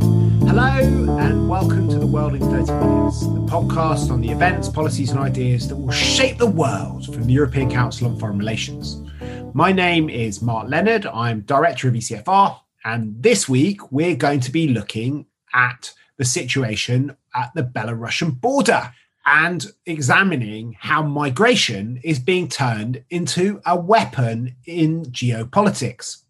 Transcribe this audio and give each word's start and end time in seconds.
Hello, 0.00 1.18
and 1.18 1.48
welcome 1.48 1.88
to 1.88 1.98
The 1.98 2.06
World 2.06 2.34
in 2.34 2.40
30 2.40 2.72
Minutes, 2.72 3.20
the 3.20 3.46
podcast 3.46 4.10
on 4.10 4.20
the 4.20 4.30
events, 4.30 4.68
policies, 4.68 5.10
and 5.10 5.20
ideas 5.20 5.68
that 5.68 5.76
will 5.76 5.92
shape 5.92 6.38
the 6.38 6.46
world 6.46 7.12
from 7.12 7.24
the 7.24 7.32
European 7.32 7.70
Council 7.70 8.08
on 8.08 8.18
Foreign 8.18 8.38
Relations. 8.38 9.02
My 9.54 9.70
name 9.72 10.08
is 10.08 10.40
Mark 10.40 10.68
Leonard. 10.68 11.06
I'm 11.06 11.42
Director 11.42 11.88
of 11.88 11.94
ECFR, 11.94 12.58
and 12.84 13.22
this 13.22 13.48
week 13.48 13.92
we're 13.92 14.16
going 14.16 14.40
to 14.40 14.50
be 14.50 14.68
looking 14.68 15.26
at 15.52 15.92
the 16.16 16.24
situation 16.24 17.16
at 17.34 17.52
the 17.54 17.62
Belarusian 17.62 18.40
border 18.40 18.92
and 19.26 19.66
examining 19.86 20.76
how 20.78 21.02
migration 21.02 22.00
is 22.02 22.18
being 22.18 22.48
turned 22.48 23.04
into 23.10 23.60
a 23.66 23.78
weapon 23.78 24.56
in 24.66 25.04
geopolitics. 25.06 26.21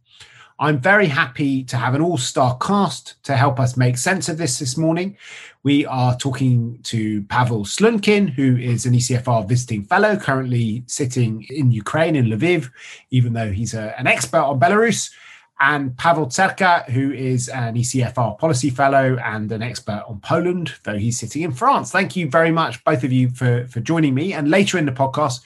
I'm 0.63 0.79
very 0.79 1.09
happy 1.09 1.65
to 1.65 1.77
have 1.77 1.97
an 1.97 2.01
all 2.01 2.17
star 2.17 2.57
cast 2.59 3.21
to 3.25 3.35
help 3.37 3.59
us 3.59 3.77
make 3.77 3.99
sense 3.99 4.29
of 4.29 4.39
this 4.39 4.61
this 4.61 4.77
morning. 4.77 5.17
We 5.65 5.85
are 5.87 6.17
talking 6.17 6.79
to 6.85 7.23
Pavel 7.23 7.65
Slunkin, 7.65 8.29
who 8.29 8.57
is 8.57 8.87
an 8.87 8.93
ECFR 8.93 9.49
visiting 9.49 9.83
fellow, 9.83 10.17
currently 10.17 10.85
sitting 10.87 11.45
in 11.51 11.73
Ukraine, 11.73 12.15
in 12.15 12.27
Lviv, 12.27 12.71
even 13.11 13.33
though 13.33 13.51
he's 13.51 13.75
a, 13.75 13.93
an 13.99 14.07
expert 14.07 14.39
on 14.39 14.61
Belarus, 14.61 15.11
and 15.59 15.97
Pavel 15.99 16.27
Zerka, 16.27 16.89
who 16.91 17.11
is 17.11 17.49
an 17.49 17.75
ECFR 17.75 18.39
policy 18.39 18.71
fellow 18.71 19.17
and 19.17 19.51
an 19.51 19.63
expert 19.63 20.05
on 20.07 20.21
Poland, 20.21 20.75
though 20.85 20.97
he's 20.97 21.19
sitting 21.19 21.43
in 21.43 21.51
France. 21.51 21.91
Thank 21.91 22.15
you 22.15 22.31
very 22.31 22.53
much, 22.53 22.85
both 22.85 23.03
of 23.03 23.11
you, 23.11 23.31
for, 23.31 23.67
for 23.67 23.81
joining 23.81 24.15
me. 24.15 24.33
And 24.33 24.49
later 24.49 24.79
in 24.79 24.87
the 24.87 24.93
podcast, 24.93 25.41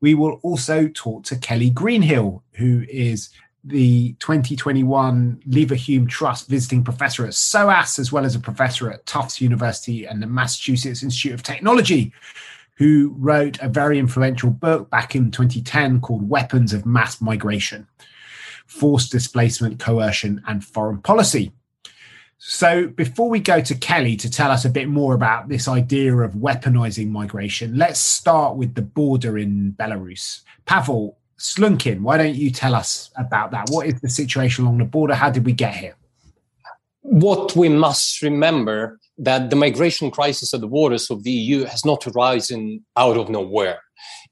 we 0.00 0.14
will 0.14 0.40
also 0.42 0.88
talk 0.88 1.24
to 1.24 1.36
Kelly 1.36 1.68
Greenhill, 1.68 2.42
who 2.52 2.86
is 2.88 3.28
the 3.64 4.14
2021 4.14 5.42
Leverhulme 5.48 6.08
Trust 6.08 6.48
visiting 6.48 6.82
professor 6.82 7.26
at 7.26 7.34
SOAS, 7.34 7.98
as 7.98 8.10
well 8.10 8.24
as 8.24 8.34
a 8.34 8.40
professor 8.40 8.90
at 8.90 9.06
Tufts 9.06 9.40
University 9.40 10.04
and 10.04 10.22
the 10.22 10.26
Massachusetts 10.26 11.02
Institute 11.02 11.34
of 11.34 11.42
Technology, 11.42 12.12
who 12.76 13.14
wrote 13.18 13.60
a 13.60 13.68
very 13.68 13.98
influential 13.98 14.50
book 14.50 14.90
back 14.90 15.14
in 15.14 15.30
2010 15.30 16.00
called 16.00 16.28
Weapons 16.28 16.72
of 16.72 16.86
Mass 16.86 17.20
Migration 17.20 17.86
Forced 18.66 19.12
Displacement, 19.12 19.78
Coercion, 19.78 20.42
and 20.46 20.64
Foreign 20.64 21.02
Policy. 21.02 21.52
So, 22.38 22.88
before 22.88 23.28
we 23.28 23.38
go 23.38 23.60
to 23.60 23.74
Kelly 23.76 24.16
to 24.16 24.28
tell 24.28 24.50
us 24.50 24.64
a 24.64 24.70
bit 24.70 24.88
more 24.88 25.14
about 25.14 25.48
this 25.48 25.68
idea 25.68 26.16
of 26.16 26.32
weaponizing 26.32 27.08
migration, 27.08 27.76
let's 27.76 28.00
start 28.00 28.56
with 28.56 28.74
the 28.74 28.82
border 28.82 29.38
in 29.38 29.76
Belarus. 29.78 30.42
Pavel, 30.64 31.18
Slunkin, 31.42 32.02
why 32.02 32.18
don't 32.18 32.36
you 32.36 32.50
tell 32.52 32.74
us 32.74 33.10
about 33.16 33.50
that? 33.50 33.68
What 33.68 33.86
is 33.88 34.00
the 34.00 34.08
situation 34.08 34.64
along 34.64 34.78
the 34.78 34.84
border? 34.84 35.14
How 35.14 35.28
did 35.28 35.44
we 35.44 35.52
get 35.52 35.74
here? 35.74 35.96
What 37.00 37.56
we 37.56 37.68
must 37.68 38.22
remember 38.22 39.00
that 39.18 39.50
the 39.50 39.56
migration 39.56 40.12
crisis 40.12 40.54
at 40.54 40.60
the 40.60 40.68
borders 40.68 41.10
of 41.10 41.24
the 41.24 41.32
EU 41.32 41.64
has 41.64 41.84
not 41.84 42.06
arisen 42.06 42.84
out 42.96 43.16
of 43.16 43.28
nowhere. 43.28 43.80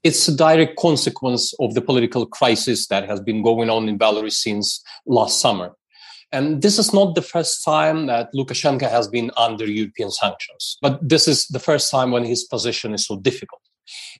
It's 0.03 0.25
a 0.29 0.35
direct 0.35 0.77
consequence 0.77 1.53
of 1.59 1.73
the 1.73 1.81
political 1.81 2.25
crisis 2.25 2.87
that 2.87 3.07
has 3.09 3.19
been 3.19 3.43
going 3.43 3.69
on 3.69 3.89
in 3.89 3.99
Belarus 3.99 4.33
since 4.33 4.81
last 5.05 5.41
summer. 5.41 5.75
And 6.31 6.61
this 6.61 6.79
is 6.79 6.93
not 6.93 7.15
the 7.15 7.21
first 7.21 7.63
time 7.63 8.05
that 8.07 8.29
Lukashenko 8.33 8.89
has 8.89 9.09
been 9.09 9.31
under 9.35 9.65
European 9.65 10.11
sanctions, 10.11 10.77
but 10.81 10.97
this 11.07 11.27
is 11.27 11.45
the 11.47 11.59
first 11.59 11.91
time 11.91 12.11
when 12.11 12.23
his 12.23 12.45
position 12.45 12.93
is 12.93 13.05
so 13.05 13.19
difficult. 13.19 13.61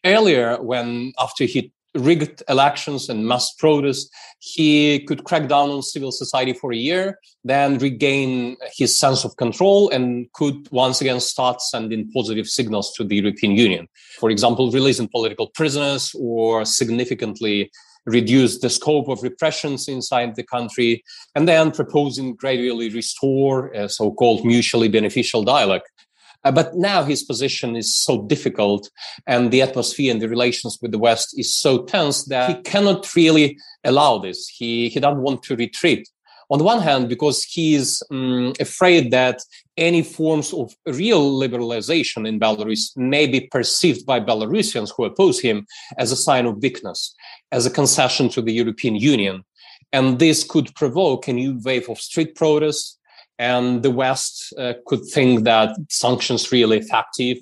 Earlier, 0.04 0.62
when 0.62 1.14
after 1.18 1.46
he 1.46 1.72
rigged 1.96 2.42
elections 2.48 3.10
and 3.10 3.28
mass 3.28 3.54
protests, 3.54 4.10
he 4.40 5.00
could 5.00 5.24
crack 5.24 5.48
down 5.48 5.70
on 5.70 5.82
civil 5.82 6.12
society 6.12 6.54
for 6.54 6.72
a 6.72 6.78
year, 6.78 7.20
then 7.44 7.78
regain 7.80 8.58
his 8.76 8.98
sense 8.98 9.24
of 9.26 9.36
control 9.38 9.90
and 9.90 10.32
could 10.34 10.70
once 10.72 11.02
again 11.02 11.20
start 11.20 11.62
sending 11.62 12.10
positive 12.12 12.48
signals 12.48 12.94
to 12.94 13.04
the 13.04 13.16
European 13.18 13.54
Union. 13.54 13.88
For 14.20 14.30
example, 14.30 14.72
releasing 14.72 15.10
political 15.10 15.48
prisoners 15.48 16.16
or 16.18 16.66
significantly 16.66 17.72
reduce 18.06 18.60
the 18.60 18.70
scope 18.70 19.08
of 19.10 19.22
repressions 19.22 19.88
inside 19.88 20.36
the 20.36 20.44
country, 20.44 21.04
and 21.36 21.48
then 21.48 21.72
proposing 21.72 22.36
gradually 22.36 22.90
restore 22.90 23.68
a 23.74 23.88
so-called 23.88 24.44
mutually 24.44 24.88
beneficial 24.88 25.44
dialogue 25.44 25.84
uh, 26.44 26.52
but 26.52 26.76
now 26.76 27.04
his 27.04 27.24
position 27.24 27.76
is 27.76 27.96
so 27.96 28.24
difficult 28.24 28.90
and 29.28 29.52
the 29.52 29.62
atmosphere 29.62 30.12
and 30.12 30.22
the 30.22 30.30
relations 30.30 30.78
with 30.82 30.92
the 30.92 31.00
West 31.00 31.38
is 31.38 31.54
so 31.54 31.84
tense 31.84 32.26
that 32.26 32.50
he 32.50 32.62
cannot 32.64 33.16
really 33.16 33.58
allow 33.84 34.18
this. 34.18 34.48
He, 34.48 34.90
he 34.90 35.00
doesn't 35.00 35.22
want 35.22 35.44
to 35.44 35.56
retreat. 35.56 36.08
On 36.52 36.58
the 36.58 36.66
one 36.66 36.82
hand, 36.82 37.08
because 37.08 37.46
he 37.46 37.76
is 37.76 38.04
um, 38.12 38.52
afraid 38.60 39.12
that 39.12 39.42
any 39.78 40.04
forms 40.04 40.54
of 40.54 40.76
real 40.86 41.32
liberalization 41.40 42.28
in 42.28 42.42
Belarus 42.42 42.92
may 42.98 43.26
be 43.26 43.40
perceived 43.40 44.06
by 44.06 44.20
Belarusians 44.20 44.92
who 44.96 45.06
oppose 45.06 45.40
him 45.40 45.66
as 45.98 46.12
a 46.12 46.18
sign 46.18 46.46
of 46.46 46.62
weakness, 46.62 47.16
as 47.54 47.66
a 47.66 47.72
concession 47.72 48.28
to 48.30 48.42
the 48.42 48.52
European 48.52 48.96
Union. 48.96 49.46
And 49.94 50.20
this 50.20 50.44
could 50.44 50.76
provoke 50.76 51.30
a 51.30 51.34
new 51.34 51.58
wave 51.64 51.90
of 51.90 52.02
street 52.02 52.36
protests, 52.36 52.98
and 53.42 53.82
the 53.82 53.90
West 53.90 54.54
uh, 54.60 54.74
could 54.86 55.04
think 55.04 55.46
that 55.46 55.76
sanctions 55.90 56.52
really 56.52 56.78
effective, 56.78 57.38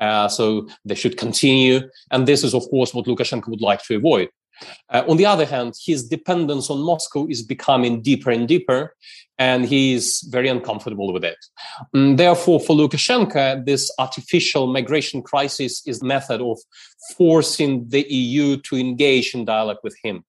uh, 0.00 0.28
so 0.28 0.68
they 0.84 0.94
should 0.94 1.16
continue. 1.16 1.80
And 2.12 2.28
this 2.28 2.44
is, 2.44 2.54
of 2.54 2.62
course, 2.70 2.94
what 2.94 3.06
Lukashenko 3.06 3.48
would 3.48 3.60
like 3.60 3.82
to 3.86 3.96
avoid. 3.96 4.28
Uh, 4.88 5.02
on 5.08 5.16
the 5.16 5.26
other 5.26 5.44
hand, 5.44 5.74
his 5.84 6.08
dependence 6.08 6.70
on 6.70 6.78
Moscow 6.78 7.26
is 7.26 7.42
becoming 7.42 8.00
deeper 8.00 8.30
and 8.30 8.46
deeper, 8.46 8.94
and 9.36 9.64
he 9.64 9.94
is 9.94 10.24
very 10.30 10.48
uncomfortable 10.48 11.12
with 11.12 11.24
it. 11.24 11.44
And 11.92 12.14
mm, 12.14 12.16
therefore, 12.18 12.60
for 12.60 12.76
Lukashenko, 12.76 13.66
this 13.66 13.92
artificial 13.98 14.68
migration 14.68 15.22
crisis 15.22 15.82
is 15.88 16.02
a 16.02 16.04
method 16.04 16.40
of 16.40 16.58
forcing 17.16 17.88
the 17.88 18.06
EU 18.08 18.58
to 18.58 18.76
engage 18.76 19.34
in 19.34 19.44
dialogue 19.44 19.82
with 19.82 19.96
him 20.04 20.24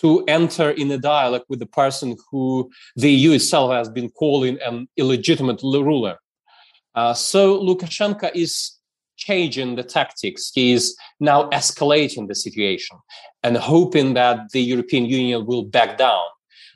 to 0.00 0.24
enter 0.26 0.70
in 0.70 0.90
a 0.90 0.98
dialogue 0.98 1.44
with 1.48 1.58
the 1.58 1.66
person 1.66 2.16
who 2.30 2.70
the 2.96 3.10
EU 3.10 3.32
itself 3.32 3.72
has 3.72 3.88
been 3.88 4.10
calling 4.10 4.58
an 4.62 4.88
illegitimate 4.96 5.62
ruler. 5.62 6.18
Uh, 6.94 7.14
so 7.14 7.60
Lukashenko 7.60 8.30
is 8.34 8.78
changing 9.16 9.76
the 9.76 9.82
tactics. 9.82 10.50
He 10.54 10.72
is 10.72 10.96
now 11.20 11.48
escalating 11.50 12.28
the 12.28 12.34
situation 12.34 12.96
and 13.42 13.56
hoping 13.56 14.14
that 14.14 14.50
the 14.52 14.60
European 14.60 15.06
Union 15.06 15.46
will 15.46 15.64
back 15.64 15.98
down. 15.98 16.24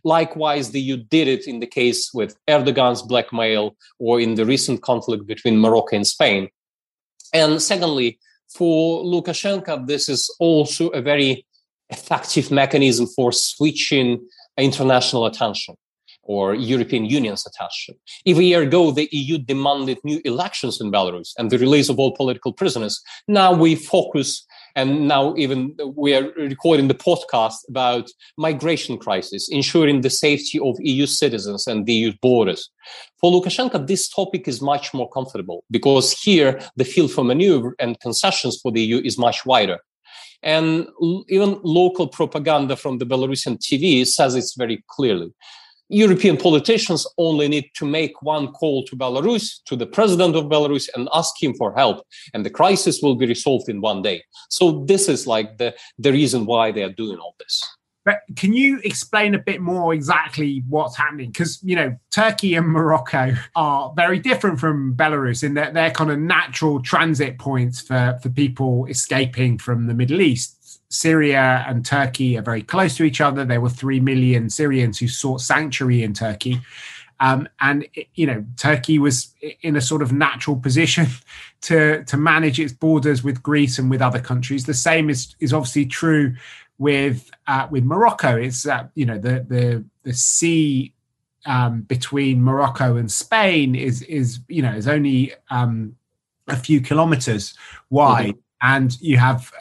Likewise, 0.05 0.71
the 0.71 0.81
EU 0.81 0.97
did 0.97 1.29
it 1.29 1.47
in 1.47 1.61
the 1.61 1.67
case 1.67 2.15
with 2.15 2.37
Erdogan's 2.49 3.03
blackmail 3.03 3.77
or 3.99 4.21
in 4.21 4.37
the 4.37 4.47
recent 4.47 4.81
conflict 4.83 5.27
between 5.27 5.59
Morocco 5.59 5.97
and 5.97 6.07
Spain. 6.07 6.49
And 7.35 7.61
secondly, 7.61 8.19
for 8.49 9.05
Lukashenko, 9.05 9.87
this 9.87 10.09
is 10.09 10.35
also 10.39 10.89
a 10.91 11.03
very 11.03 11.45
effective 11.91 12.51
mechanism 12.51 13.07
for 13.07 13.33
switching 13.33 14.21
international 14.57 15.27
attention 15.27 15.75
or 16.29 16.55
European 16.55 17.07
Union's 17.07 17.47
attention. 17.47 17.95
If 18.25 18.37
a 18.37 18.45
year 18.45 18.63
ago 18.63 18.91
the 18.91 19.09
EU 19.13 19.39
demanded 19.39 19.99
new 20.05 20.21
elections 20.25 20.81
in 20.81 20.93
Belarus 20.93 21.33
and 21.39 21.51
the 21.51 21.59
release 21.59 21.89
of 21.89 21.99
all 21.99 22.15
political 22.15 22.53
prisoners, 22.53 23.01
now 23.27 23.53
we 23.53 23.75
focus 23.75 24.47
and 24.77 25.09
now 25.09 25.35
even 25.37 25.75
we 25.97 26.15
are 26.15 26.31
recording 26.37 26.87
the 26.87 26.95
podcast 26.95 27.57
about 27.69 28.11
migration 28.37 28.99
crisis, 28.99 29.49
ensuring 29.49 30.03
the 30.03 30.11
safety 30.11 30.61
of 30.61 30.77
EU 30.81 31.07
citizens 31.07 31.67
and 31.67 31.87
the 31.87 31.95
EU 31.95 32.13
borders. 32.21 32.71
For 33.21 33.33
Lukashenko, 33.33 33.87
this 33.87 34.09
topic 34.09 34.47
is 34.47 34.63
much 34.63 34.95
more 34.95 35.11
comfortable 35.11 35.65
because 35.71 36.13
here 36.13 36.61
the 36.77 36.85
field 36.85 37.11
for 37.11 37.25
maneuver 37.25 37.75
and 37.81 37.99
concessions 38.01 38.61
for 38.63 38.71
the 38.71 38.83
EU 38.83 39.01
is 39.03 39.19
much 39.19 39.45
wider. 39.47 39.79
And 40.43 40.87
even 41.29 41.61
local 41.63 42.07
propaganda 42.07 42.77
from 42.77 42.99
the 42.99 43.07
Belarusian 43.07 43.59
TV 43.59 44.07
says 44.07 44.35
it's 44.35 44.55
very 44.55 44.85
clearly. 44.89 45.33
European 45.91 46.37
politicians 46.37 47.07
only 47.17 47.49
need 47.49 47.71
to 47.75 47.87
make 47.87 48.21
one 48.21 48.49
call 48.53 48.85
to 48.85 48.97
Belarus, 48.97 49.63
to 49.65 49.75
the 49.75 49.87
president 49.87 50.37
of 50.37 50.45
Belarus, 50.45 50.89
and 50.95 51.09
ask 51.15 51.43
him 51.43 51.55
for 51.55 51.75
help, 51.75 52.05
and 52.35 52.45
the 52.45 52.51
crisis 52.51 53.01
will 53.03 53.15
be 53.15 53.27
resolved 53.27 53.71
in 53.71 53.81
one 53.81 54.03
day. 54.03 54.23
So 54.51 54.85
this 54.85 55.09
is 55.09 55.27
like 55.27 55.57
the, 55.57 55.75
the 55.99 56.13
reason 56.13 56.45
why 56.45 56.73
they 56.73 56.83
are 56.83 56.93
doing 56.93 57.19
all 57.19 57.35
this. 57.39 57.63
But 58.09 58.23
can 58.37 58.55
you 58.55 58.81
explain 58.85 59.35
a 59.35 59.39
bit 59.39 59.61
more 59.61 59.93
exactly 59.93 60.65
what's 60.67 60.97
happening? 60.97 61.31
Because 61.31 61.63
you 61.63 61.77
know, 61.77 61.95
Turkey 62.11 62.55
and 62.55 62.67
Morocco 62.67 63.35
are 63.55 63.93
very 63.97 64.19
different 64.19 64.59
from 64.59 64.95
Belarus 64.95 65.45
in 65.45 65.53
that 65.55 65.75
they're 65.75 65.91
kind 65.91 66.11
of 66.11 66.19
natural 66.19 66.81
transit 66.81 67.39
points 67.39 67.83
for 67.83 68.19
for 68.23 68.31
people 68.31 68.87
escaping 68.87 69.59
from 69.59 69.89
the 69.89 69.93
Middle 69.93 70.23
East. 70.23 70.81
Syria 70.89 71.67
and 71.69 71.85
Turkey 71.85 72.39
are 72.39 72.43
very 72.43 72.63
close 72.63 72.97
to 72.97 73.05
each 73.05 73.21
other. 73.21 73.45
There 73.45 73.61
were 73.61 73.69
three 73.69 74.01
million 74.01 74.49
Syrians 74.49 74.99
who 74.99 75.07
sought 75.07 75.43
sanctuary 75.43 76.03
in 76.03 76.15
Turkey. 76.15 76.63
Um, 77.21 77.47
and 77.61 77.87
you 78.15 78.27
know 78.27 78.43
Turkey 78.57 78.99
was 78.99 79.35
in 79.61 79.77
a 79.77 79.83
sort 79.83 80.01
of 80.01 80.13
natural 80.13 80.57
position 80.57 81.09
to 81.61 82.05
to 82.05 82.17
manage 82.17 82.59
its 82.59 82.73
borders 82.73 83.23
with 83.23 83.43
Greece 83.43 83.79
and 83.79 83.91
with 83.91 84.01
other 84.01 84.21
countries. 84.21 84.65
The 84.65 84.73
same 84.73 85.11
is 85.11 85.37
is 85.41 85.53
obviously 85.53 85.85
true 85.85 86.37
with 86.79 87.31
uh, 87.47 87.67
with 87.71 87.85
Morocco. 87.85 88.37
It's 88.37 88.67
uh, 88.67 88.89
you 88.95 89.07
know 89.07 89.19
the 89.19 89.45
the 89.49 89.85
the 90.05 90.15
sea 90.15 90.95
um, 91.47 91.83
between 91.83 92.43
Morocco 92.43 92.97
and 92.97 93.11
Spain 93.11 93.75
is 93.75 94.03
is 94.03 94.41
you 94.49 94.63
know 94.63 94.73
is 94.73 94.89
only 94.89 95.33
um, 95.51 95.97
a 96.47 96.57
few 96.57 96.81
kilometers 96.81 97.55
wide, 97.91 98.35
mm-hmm. 98.35 98.75
and 98.77 99.01
you 99.01 99.19
have 99.19 99.53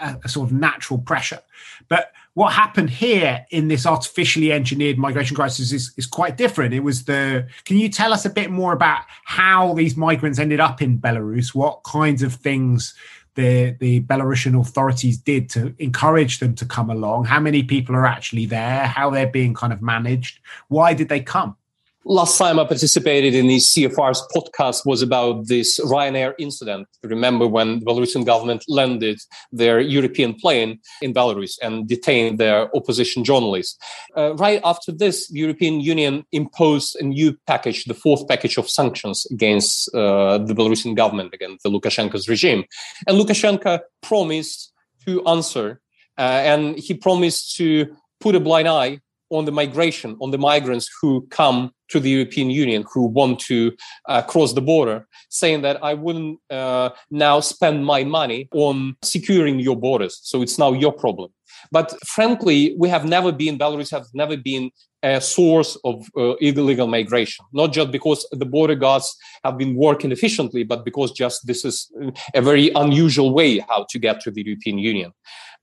a, 0.00 0.16
a, 0.24 0.28
sort 0.28 0.50
of 0.50 0.56
natural 0.56 0.98
pressure. 0.98 1.40
But 1.88 2.12
what 2.34 2.52
happened 2.52 2.88
here 2.88 3.44
in 3.50 3.68
this 3.68 3.84
artificially 3.84 4.52
engineered 4.52 4.98
migration 4.98 5.36
crisis 5.36 5.72
is, 5.72 5.92
is 5.98 6.06
quite 6.06 6.36
different. 6.36 6.72
It 6.72 6.80
was 6.80 7.04
the. 7.04 7.46
Can 7.64 7.76
you 7.76 7.88
tell 7.88 8.12
us 8.12 8.24
a 8.24 8.30
bit 8.30 8.50
more 8.50 8.72
about 8.72 9.02
how 9.24 9.74
these 9.74 9.96
migrants 9.96 10.38
ended 10.38 10.60
up 10.60 10.80
in 10.80 10.98
Belarus? 10.98 11.54
What 11.54 11.82
kinds 11.84 12.22
of 12.22 12.34
things 12.34 12.94
the 13.34 13.76
the 13.80 14.00
Belarusian 14.02 14.58
authorities 14.58 15.18
did 15.18 15.48
to 15.50 15.74
encourage 15.78 16.38
them 16.38 16.54
to 16.56 16.66
come 16.66 16.90
along? 16.90 17.24
How 17.24 17.40
many 17.40 17.62
people 17.62 17.94
are 17.94 18.06
actually 18.06 18.46
there? 18.46 18.86
How 18.86 19.10
they're 19.10 19.26
being 19.26 19.54
kind 19.54 19.72
of 19.72 19.82
managed? 19.82 20.40
Why 20.68 20.94
did 20.94 21.08
they 21.08 21.20
come? 21.20 21.56
Last 22.04 22.38
time 22.38 22.58
I 22.58 22.64
participated 22.64 23.34
in 23.34 23.46
the 23.46 23.58
CFR's 23.58 24.22
podcast 24.34 24.84
was 24.84 25.02
about 25.02 25.48
this 25.48 25.78
Ryanair 25.80 26.34
incident. 26.38 26.88
Remember 27.02 27.46
when 27.46 27.78
the 27.78 27.86
Belarusian 27.86 28.24
government 28.24 28.64
landed 28.68 29.20
their 29.52 29.80
European 29.80 30.34
plane 30.34 30.80
in 31.00 31.14
Belarus 31.14 31.58
and 31.62 31.88
detained 31.88 32.38
their 32.38 32.74
opposition 32.76 33.24
journalists. 33.24 33.78
Uh, 34.16 34.34
right 34.34 34.60
after 34.64 34.92
this, 34.92 35.28
the 35.28 35.38
European 35.38 35.80
Union 35.80 36.24
imposed 36.32 36.96
a 37.00 37.04
new 37.04 37.36
package, 37.46 37.84
the 37.84 37.94
fourth 37.94 38.26
package 38.28 38.58
of 38.58 38.68
sanctions 38.68 39.26
against 39.30 39.88
uh, 39.94 40.38
the 40.38 40.54
Belarusian 40.54 40.96
government, 40.96 41.32
against 41.32 41.62
the 41.62 41.70
Lukashenko's 41.70 42.28
regime. 42.28 42.64
And 43.06 43.18
Lukashenko 43.18 43.80
promised 44.02 44.72
to 45.06 45.24
answer, 45.26 45.80
uh, 46.18 46.20
and 46.20 46.78
he 46.78 46.94
promised 46.94 47.56
to 47.56 47.96
put 48.20 48.34
a 48.34 48.40
blind 48.40 48.68
eye 48.68 49.00
on 49.32 49.44
the 49.44 49.52
migration, 49.52 50.16
on 50.20 50.30
the 50.30 50.38
migrants 50.38 50.88
who 51.00 51.26
come 51.30 51.72
to 51.88 52.00
the 52.00 52.10
European 52.10 52.50
Union, 52.50 52.84
who 52.92 53.06
want 53.06 53.40
to 53.40 53.72
uh, 54.08 54.22
cross 54.22 54.52
the 54.52 54.60
border, 54.60 55.06
saying 55.28 55.62
that 55.62 55.82
I 55.82 55.94
wouldn't 55.94 56.38
uh, 56.50 56.90
now 57.10 57.40
spend 57.40 57.84
my 57.84 58.04
money 58.04 58.48
on 58.52 58.96
securing 59.02 59.58
your 59.60 59.76
borders. 59.76 60.20
So 60.22 60.42
it's 60.42 60.58
now 60.58 60.72
your 60.72 60.92
problem. 60.92 61.30
But 61.70 61.94
frankly, 62.06 62.74
we 62.78 62.88
have 62.88 63.04
never 63.04 63.32
been, 63.32 63.58
Belarus 63.58 63.90
has 63.90 64.10
never 64.14 64.36
been 64.36 64.70
a 65.02 65.20
source 65.20 65.76
of 65.84 66.06
uh, 66.16 66.34
illegal 66.36 66.86
migration, 66.86 67.44
not 67.52 67.72
just 67.72 67.90
because 67.90 68.26
the 68.30 68.46
border 68.46 68.76
guards 68.76 69.16
have 69.44 69.58
been 69.58 69.74
working 69.74 70.12
efficiently, 70.12 70.62
but 70.62 70.84
because 70.84 71.10
just 71.12 71.46
this 71.46 71.64
is 71.64 71.90
a 72.34 72.40
very 72.40 72.70
unusual 72.76 73.34
way 73.34 73.58
how 73.58 73.84
to 73.90 73.98
get 73.98 74.20
to 74.20 74.30
the 74.30 74.44
European 74.44 74.78
Union. 74.78 75.12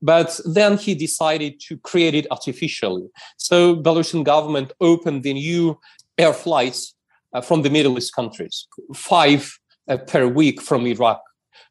But 0.02 0.40
then 0.46 0.78
he 0.78 0.96
decided 0.96 1.60
to 1.68 1.78
create 1.78 2.16
it 2.16 2.28
artificially. 2.32 3.08
So 3.38 3.76
Belarusian 3.76 4.24
government 4.24 4.72
opened 4.80 5.24
the 5.24 5.34
new 5.34 5.80
air 6.18 6.34
flights 6.34 6.96
uh, 7.34 7.42
from 7.42 7.62
the 7.62 7.70
Middle 7.70 7.98
East 7.98 8.14
countries, 8.14 8.68
five 8.94 9.58
uh, 9.88 9.98
per 9.98 10.28
week 10.28 10.62
from 10.62 10.86
Iraq, 10.86 11.22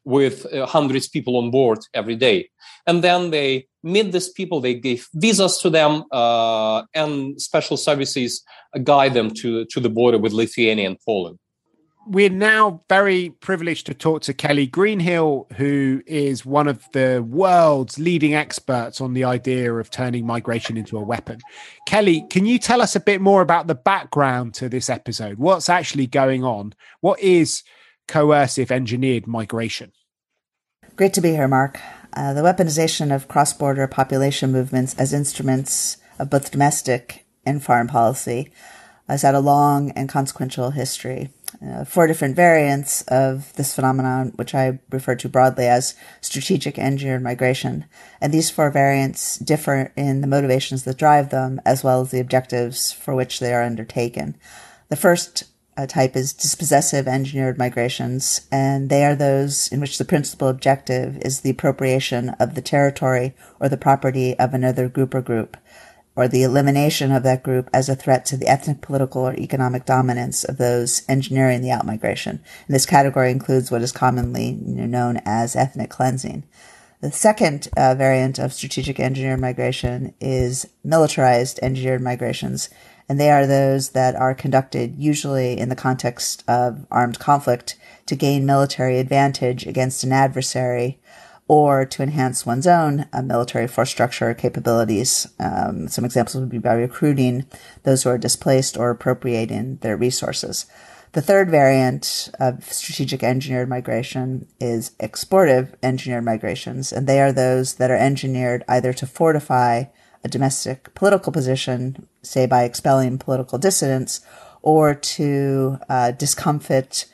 with 0.05 0.45
uh, 0.53 0.65
hundreds 0.65 1.07
of 1.07 1.11
people 1.11 1.37
on 1.37 1.51
board 1.51 1.79
every 1.93 2.15
day. 2.15 2.49
And 2.87 3.03
then 3.03 3.29
they 3.29 3.67
meet 3.83 4.11
these 4.11 4.29
people, 4.29 4.61
they 4.61 4.73
give 4.73 5.07
visas 5.13 5.57
to 5.59 5.69
them, 5.69 6.03
uh, 6.11 6.83
and 6.93 7.39
special 7.41 7.77
services 7.77 8.43
guide 8.83 9.13
them 9.13 9.31
to, 9.35 9.65
to 9.65 9.79
the 9.79 9.89
border 9.89 10.17
with 10.17 10.33
Lithuania 10.33 10.87
and 10.87 10.97
Poland 11.05 11.39
we're 12.09 12.29
now 12.29 12.81
very 12.89 13.29
privileged 13.39 13.85
to 13.85 13.93
talk 13.93 14.23
to 14.23 14.33
Kelly 14.33 14.65
Greenhill, 14.65 15.45
who 15.57 16.01
is 16.07 16.43
one 16.43 16.67
of 16.67 16.83
the 16.91 17.23
world's 17.27 17.99
leading 17.99 18.33
experts 18.33 18.99
on 18.99 19.13
the 19.13 19.23
idea 19.23 19.71
of 19.71 19.91
turning 19.91 20.25
migration 20.25 20.75
into 20.75 20.97
a 20.97 21.03
weapon. 21.03 21.39
Kelly, 21.85 22.25
can 22.31 22.47
you 22.47 22.57
tell 22.57 22.81
us 22.81 22.95
a 22.95 22.99
bit 22.99 23.21
more 23.21 23.41
about 23.41 23.67
the 23.67 23.75
background 23.75 24.55
to 24.55 24.67
this 24.67 24.89
episode? 24.89 25.37
What's 25.37 25.69
actually 25.69 26.07
going 26.07 26.43
on? 26.43 26.73
What 27.01 27.19
is 27.19 27.61
coercive 28.09 28.71
engineered 28.71 29.27
migration? 29.27 29.93
Great 30.95 31.13
to 31.13 31.21
be 31.21 31.31
here, 31.31 31.47
Mark. 31.47 31.79
Uh, 32.11 32.33
the 32.33 32.41
weaponization 32.41 33.15
of 33.15 33.27
cross 33.27 33.53
border 33.53 33.87
population 33.87 34.51
movements 34.51 34.93
as 34.95 35.13
instruments 35.13 35.97
of 36.19 36.29
both 36.29 36.51
domestic 36.51 37.25
and 37.45 37.63
foreign 37.63 37.87
policy 37.87 38.51
has 39.07 39.21
had 39.21 39.35
a 39.35 39.39
long 39.39 39.91
and 39.91 40.09
consequential 40.09 40.71
history 40.71 41.29
uh, 41.65 41.83
four 41.83 42.07
different 42.07 42.35
variants 42.35 43.01
of 43.03 43.53
this 43.53 43.75
phenomenon, 43.75 44.31
which 44.35 44.53
I 44.53 44.79
refer 44.91 45.15
to 45.15 45.29
broadly 45.29 45.67
as 45.67 45.95
strategic 46.21 46.77
engineered 46.77 47.23
migration. 47.23 47.85
And 48.21 48.33
these 48.33 48.49
four 48.49 48.69
variants 48.69 49.37
differ 49.37 49.91
in 49.95 50.21
the 50.21 50.27
motivations 50.27 50.83
that 50.83 50.97
drive 50.97 51.29
them, 51.29 51.59
as 51.65 51.83
well 51.83 52.01
as 52.01 52.11
the 52.11 52.19
objectives 52.19 52.91
for 52.91 53.15
which 53.15 53.39
they 53.39 53.53
are 53.53 53.63
undertaken. 53.63 54.35
The 54.89 54.95
first 54.95 55.45
uh, 55.77 55.85
type 55.85 56.15
is 56.15 56.33
dispossessive 56.33 57.07
engineered 57.07 57.57
migrations, 57.57 58.47
and 58.51 58.89
they 58.89 59.05
are 59.05 59.15
those 59.15 59.67
in 59.69 59.79
which 59.79 59.97
the 59.97 60.05
principal 60.05 60.47
objective 60.47 61.17
is 61.17 61.41
the 61.41 61.51
appropriation 61.51 62.29
of 62.39 62.55
the 62.55 62.61
territory 62.61 63.33
or 63.59 63.69
the 63.69 63.77
property 63.77 64.37
of 64.37 64.53
another 64.53 64.89
group 64.89 65.13
or 65.13 65.21
group 65.21 65.57
or 66.19 66.27
the 66.27 66.43
elimination 66.43 67.13
of 67.13 67.23
that 67.23 67.43
group 67.43 67.69
as 67.73 67.87
a 67.87 67.95
threat 67.95 68.25
to 68.25 68.35
the 68.35 68.47
ethnic, 68.47 68.81
political, 68.81 69.21
or 69.21 69.33
economic 69.35 69.85
dominance 69.85 70.43
of 70.43 70.57
those 70.57 71.03
engineering 71.07 71.61
the 71.61 71.69
outmigration. 71.69 72.31
And 72.31 72.41
this 72.67 72.85
category 72.85 73.31
includes 73.31 73.71
what 73.71 73.81
is 73.81 73.93
commonly 73.93 74.51
known 74.51 75.21
as 75.23 75.55
ethnic 75.55 75.89
cleansing. 75.89 76.43
The 76.99 77.13
second 77.13 77.69
uh, 77.77 77.95
variant 77.95 78.37
of 78.37 78.51
strategic 78.51 78.99
engineered 78.99 79.39
migration 79.39 80.13
is 80.19 80.67
militarized 80.83 81.57
engineered 81.61 82.01
migrations, 82.01 82.69
and 83.09 83.19
they 83.19 83.31
are 83.31 83.47
those 83.47 83.89
that 83.89 84.15
are 84.15 84.35
conducted 84.35 84.95
usually 84.95 85.57
in 85.57 85.69
the 85.69 85.75
context 85.75 86.43
of 86.47 86.85
armed 86.91 87.19
conflict 87.19 87.75
to 88.05 88.15
gain 88.15 88.45
military 88.45 88.99
advantage 88.99 89.65
against 89.65 90.03
an 90.03 90.13
adversary 90.13 90.99
or 91.47 91.83
to 91.83 92.03
enhance 92.03 92.45
one's 92.45 92.67
own 92.67 93.07
uh, 93.11 93.23
military 93.23 93.67
force 93.67 93.89
structure 93.89 94.35
capabilities. 94.35 95.27
Um, 95.39 95.87
some 95.87 96.05
examples 96.05 96.35
would 96.35 96.49
be 96.49 96.59
by 96.59 96.75
recruiting 96.75 97.47
those 97.83 98.03
who 98.03 98.09
are 98.11 98.19
displaced 98.19 98.77
or 98.77 98.91
appropriating 98.91 99.77
their 99.77 99.97
resources. 99.97 100.67
The 101.13 101.23
third 101.23 101.49
variant 101.49 102.29
of 102.39 102.71
strategic 102.71 103.23
engineered 103.23 103.67
migration 103.67 104.47
is 104.59 104.91
exportive 104.99 105.75
engineered 105.81 106.23
migrations, 106.23 106.93
and 106.93 107.07
they 107.07 107.19
are 107.19 107.31
those 107.31 107.75
that 107.75 107.89
are 107.89 107.97
engineered 107.97 108.63
either 108.67 108.93
to 108.93 109.07
fortify 109.07 109.85
a 110.23 110.27
domestic 110.27 110.93
political 110.95 111.31
position, 111.31 112.07
say 112.21 112.45
by 112.45 112.63
expelling 112.63 113.17
political 113.17 113.57
dissidents, 113.57 114.21
or 114.61 114.93
to 114.93 115.77
uh, 115.89 116.11
discomfit 116.11 117.05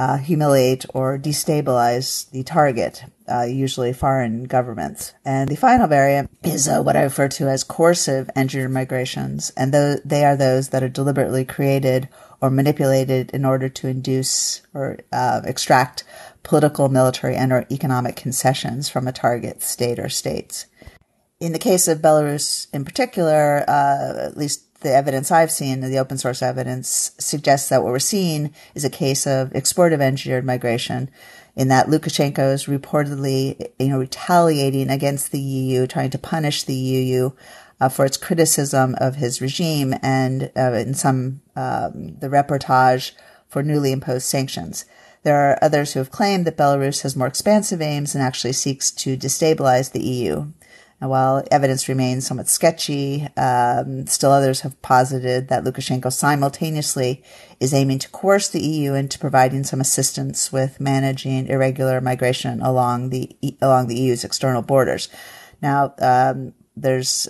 uh, 0.00 0.16
humiliate 0.16 0.86
or 0.94 1.18
destabilize 1.18 2.30
the 2.30 2.42
target, 2.42 3.04
uh, 3.28 3.42
usually 3.42 3.92
foreign 3.92 4.44
governments. 4.44 5.12
And 5.26 5.48
the 5.50 5.56
final 5.56 5.88
variant 5.88 6.30
is 6.42 6.66
uh, 6.68 6.80
what 6.80 6.96
I 6.96 7.02
refer 7.02 7.28
to 7.28 7.48
as 7.48 7.64
coercive 7.64 8.30
engineered 8.34 8.72
migrations, 8.72 9.50
and 9.58 9.72
th- 9.72 10.00
they 10.02 10.24
are 10.24 10.36
those 10.36 10.70
that 10.70 10.82
are 10.82 10.88
deliberately 10.88 11.44
created 11.44 12.08
or 12.40 12.48
manipulated 12.48 13.30
in 13.32 13.44
order 13.44 13.68
to 13.68 13.88
induce 13.88 14.62
or 14.72 15.00
uh, 15.12 15.42
extract 15.44 16.02
political, 16.42 16.88
military, 16.88 17.36
and 17.36 17.52
or 17.52 17.66
economic 17.70 18.16
concessions 18.16 18.88
from 18.88 19.06
a 19.06 19.12
target 19.12 19.62
state 19.62 19.98
or 19.98 20.08
states. 20.08 20.64
In 21.40 21.52
the 21.52 21.58
case 21.58 21.88
of 21.88 22.00
Belarus 22.02 22.66
in 22.70 22.84
particular, 22.84 23.64
uh, 23.66 24.26
at 24.26 24.36
least 24.36 24.82
the 24.82 24.92
evidence 24.94 25.30
I've 25.30 25.50
seen, 25.50 25.80
the 25.80 25.98
open 25.98 26.18
source 26.18 26.42
evidence, 26.42 27.12
suggests 27.18 27.70
that 27.70 27.82
what 27.82 27.92
we're 27.92 27.98
seeing 27.98 28.52
is 28.74 28.84
a 28.84 28.90
case 28.90 29.26
of 29.26 29.54
exportive 29.54 30.02
engineered 30.02 30.44
migration, 30.44 31.08
in 31.56 31.68
that 31.68 31.86
Lukashenko 31.86 32.52
is 32.52 32.66
reportedly, 32.66 33.70
you 33.78 33.88
know, 33.88 33.98
retaliating 33.98 34.90
against 34.90 35.32
the 35.32 35.40
EU, 35.40 35.86
trying 35.86 36.10
to 36.10 36.18
punish 36.18 36.64
the 36.64 36.74
EU 36.74 37.30
uh, 37.80 37.88
for 37.88 38.04
its 38.04 38.18
criticism 38.18 38.94
of 38.98 39.16
his 39.16 39.40
regime, 39.40 39.94
and 40.02 40.50
uh, 40.54 40.72
in 40.72 40.92
some 40.92 41.40
um, 41.56 42.16
the 42.18 42.28
reportage 42.28 43.12
for 43.48 43.62
newly 43.62 43.92
imposed 43.92 44.26
sanctions. 44.26 44.84
There 45.22 45.36
are 45.36 45.58
others 45.62 45.92
who 45.92 46.00
have 46.00 46.10
claimed 46.10 46.46
that 46.46 46.56
Belarus 46.56 47.02
has 47.02 47.16
more 47.16 47.26
expansive 47.26 47.80
aims 47.82 48.14
and 48.14 48.22
actually 48.22 48.52
seeks 48.52 48.90
to 48.92 49.16
destabilize 49.16 49.92
the 49.92 50.02
EU. 50.02 50.46
And 51.00 51.08
while 51.08 51.42
evidence 51.50 51.88
remains 51.88 52.26
somewhat 52.26 52.48
sketchy, 52.48 53.26
um, 53.36 54.06
still 54.06 54.32
others 54.32 54.60
have 54.60 54.80
posited 54.82 55.48
that 55.48 55.64
Lukashenko 55.64 56.12
simultaneously 56.12 57.22
is 57.58 57.72
aiming 57.72 58.00
to 58.00 58.08
coerce 58.10 58.48
the 58.48 58.62
EU 58.62 58.92
into 58.92 59.18
providing 59.18 59.64
some 59.64 59.80
assistance 59.80 60.52
with 60.52 60.78
managing 60.78 61.46
irregular 61.46 62.00
migration 62.00 62.60
along 62.60 63.10
the 63.10 63.34
along 63.62 63.86
the 63.88 63.98
EU's 63.98 64.24
external 64.24 64.62
borders. 64.62 65.08
Now, 65.62 65.94
um, 65.98 66.52
there's 66.76 67.28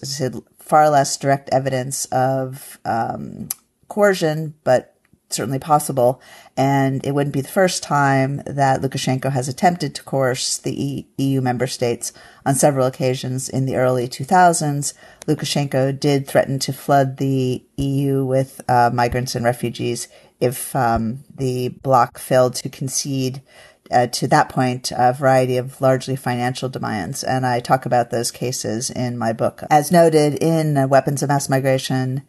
far 0.58 0.90
less 0.90 1.16
direct 1.16 1.48
evidence 1.52 2.06
of 2.06 2.78
um, 2.84 3.48
coercion, 3.88 4.54
but 4.64 4.94
certainly 5.30 5.58
possible. 5.58 6.20
And 6.56 7.04
it 7.06 7.12
wouldn't 7.12 7.34
be 7.34 7.40
the 7.40 7.48
first 7.48 7.82
time 7.82 8.42
that 8.46 8.80
Lukashenko 8.80 9.32
has 9.32 9.48
attempted 9.48 9.94
to 9.94 10.02
coerce 10.02 10.58
the 10.58 11.06
EU 11.16 11.40
member 11.40 11.66
states 11.66 12.12
on 12.44 12.54
several 12.54 12.86
occasions 12.86 13.48
in 13.48 13.66
the 13.66 13.76
early 13.76 14.08
2000s. 14.08 14.92
Lukashenko 15.26 15.98
did 15.98 16.26
threaten 16.26 16.58
to 16.60 16.72
flood 16.72 17.16
the 17.16 17.62
EU 17.76 18.24
with 18.24 18.60
uh, 18.68 18.90
migrants 18.92 19.34
and 19.34 19.44
refugees 19.44 20.08
if 20.40 20.74
um, 20.74 21.22
the 21.34 21.68
bloc 21.68 22.18
failed 22.18 22.54
to 22.56 22.68
concede 22.68 23.42
uh, 23.90 24.06
to 24.06 24.28
that 24.28 24.48
point 24.48 24.92
a 24.96 25.12
variety 25.12 25.56
of 25.56 25.80
largely 25.80 26.16
financial 26.16 26.68
demands. 26.68 27.24
And 27.24 27.46
I 27.46 27.60
talk 27.60 27.86
about 27.86 28.10
those 28.10 28.30
cases 28.30 28.90
in 28.90 29.18
my 29.18 29.32
book. 29.32 29.62
As 29.70 29.90
noted 29.90 30.42
in 30.42 30.76
uh, 30.76 30.86
Weapons 30.86 31.22
of 31.22 31.28
Mass 31.28 31.48
Migration, 31.48 32.22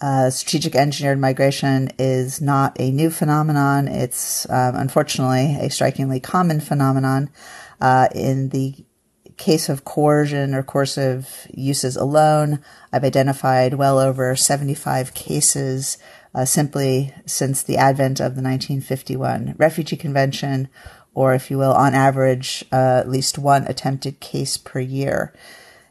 uh, 0.00 0.30
strategic 0.30 0.74
engineered 0.74 1.18
migration 1.18 1.90
is 1.98 2.40
not 2.40 2.76
a 2.78 2.90
new 2.90 3.10
phenomenon. 3.10 3.88
It's 3.88 4.48
um, 4.50 4.76
unfortunately 4.76 5.56
a 5.58 5.70
strikingly 5.70 6.20
common 6.20 6.60
phenomenon. 6.60 7.30
Uh, 7.80 8.08
in 8.14 8.50
the 8.50 8.74
case 9.36 9.68
of 9.68 9.84
coercion 9.84 10.54
or 10.54 10.62
coercive 10.62 11.46
uses 11.52 11.96
alone, 11.96 12.62
I've 12.92 13.04
identified 13.04 13.74
well 13.74 13.98
over 13.98 14.34
75 14.36 15.14
cases 15.14 15.98
uh, 16.34 16.44
simply 16.44 17.14
since 17.24 17.62
the 17.62 17.78
advent 17.78 18.20
of 18.20 18.34
the 18.34 18.42
1951 18.42 19.54
Refugee 19.56 19.96
Convention, 19.96 20.68
or 21.14 21.34
if 21.34 21.50
you 21.50 21.56
will, 21.56 21.72
on 21.72 21.94
average, 21.94 22.64
uh, 22.70 23.00
at 23.00 23.08
least 23.08 23.38
one 23.38 23.64
attempted 23.66 24.20
case 24.20 24.58
per 24.58 24.80
year. 24.80 25.32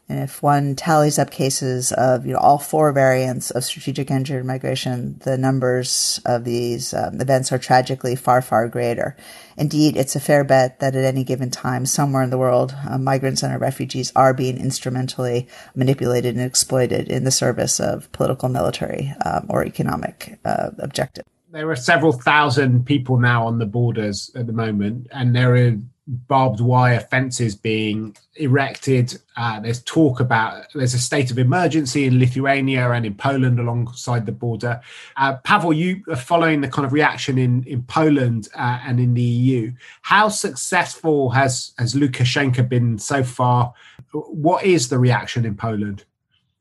And 0.08 0.20
if 0.20 0.40
one 0.40 0.76
tallies 0.76 1.18
up 1.18 1.30
cases 1.30 1.90
of 1.92 2.26
you 2.26 2.32
know 2.32 2.38
all 2.38 2.58
four 2.58 2.92
variants 2.92 3.50
of 3.50 3.64
strategic 3.64 4.10
engineered 4.10 4.46
migration, 4.46 5.18
the 5.24 5.36
numbers 5.36 6.20
of 6.24 6.44
these 6.44 6.94
um, 6.94 7.20
events 7.20 7.50
are 7.50 7.58
tragically 7.58 8.14
far 8.14 8.40
far 8.40 8.68
greater. 8.68 9.16
Indeed, 9.56 9.96
it's 9.96 10.14
a 10.14 10.20
fair 10.20 10.44
bet 10.44 10.78
that 10.78 10.94
at 10.94 11.04
any 11.04 11.24
given 11.24 11.50
time, 11.50 11.86
somewhere 11.86 12.22
in 12.22 12.30
the 12.30 12.38
world, 12.38 12.76
uh, 12.88 12.98
migrants 12.98 13.42
and 13.42 13.60
refugees 13.60 14.12
are 14.14 14.32
being 14.32 14.58
instrumentally 14.58 15.48
manipulated 15.74 16.36
and 16.36 16.44
exploited 16.44 17.08
in 17.08 17.24
the 17.24 17.30
service 17.32 17.80
of 17.80 18.10
political, 18.12 18.48
military, 18.48 19.12
um, 19.24 19.46
or 19.48 19.64
economic 19.64 20.38
uh, 20.44 20.70
objective. 20.78 21.24
There 21.50 21.70
are 21.70 21.76
several 21.76 22.12
thousand 22.12 22.84
people 22.86 23.18
now 23.18 23.46
on 23.46 23.58
the 23.58 23.66
borders 23.66 24.30
at 24.36 24.46
the 24.46 24.52
moment, 24.52 25.08
and 25.10 25.34
there 25.34 25.56
are 25.56 25.78
barbed 26.06 26.60
wire 26.60 27.00
fences 27.00 27.56
being 27.56 28.16
erected. 28.36 29.20
Uh, 29.36 29.58
there's 29.58 29.82
talk 29.82 30.20
about 30.20 30.66
there's 30.74 30.94
a 30.94 30.98
state 30.98 31.30
of 31.30 31.38
emergency 31.38 32.04
in 32.04 32.18
Lithuania 32.18 32.90
and 32.92 33.04
in 33.04 33.14
Poland 33.14 33.58
alongside 33.58 34.24
the 34.24 34.32
border. 34.32 34.80
Uh, 35.16 35.36
Pavel, 35.38 35.72
you 35.72 36.02
are 36.08 36.16
following 36.16 36.60
the 36.60 36.68
kind 36.68 36.86
of 36.86 36.92
reaction 36.92 37.38
in 37.38 37.64
in 37.64 37.82
Poland 37.82 38.48
uh, 38.54 38.78
and 38.86 39.00
in 39.00 39.14
the 39.14 39.22
EU. 39.22 39.72
How 40.02 40.28
successful 40.28 41.30
has 41.30 41.72
has 41.78 41.94
Lukashenko 41.94 42.68
been 42.68 42.98
so 42.98 43.24
far? 43.24 43.74
What 44.12 44.64
is 44.64 44.88
the 44.88 44.98
reaction 44.98 45.44
in 45.44 45.56
Poland? 45.56 46.04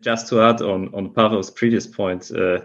Just 0.01 0.27
to 0.29 0.41
add 0.41 0.61
on 0.61 0.93
on 0.93 1.11
Pavel's 1.11 1.51
previous 1.51 1.85
point 1.85 2.31
uh, 2.31 2.61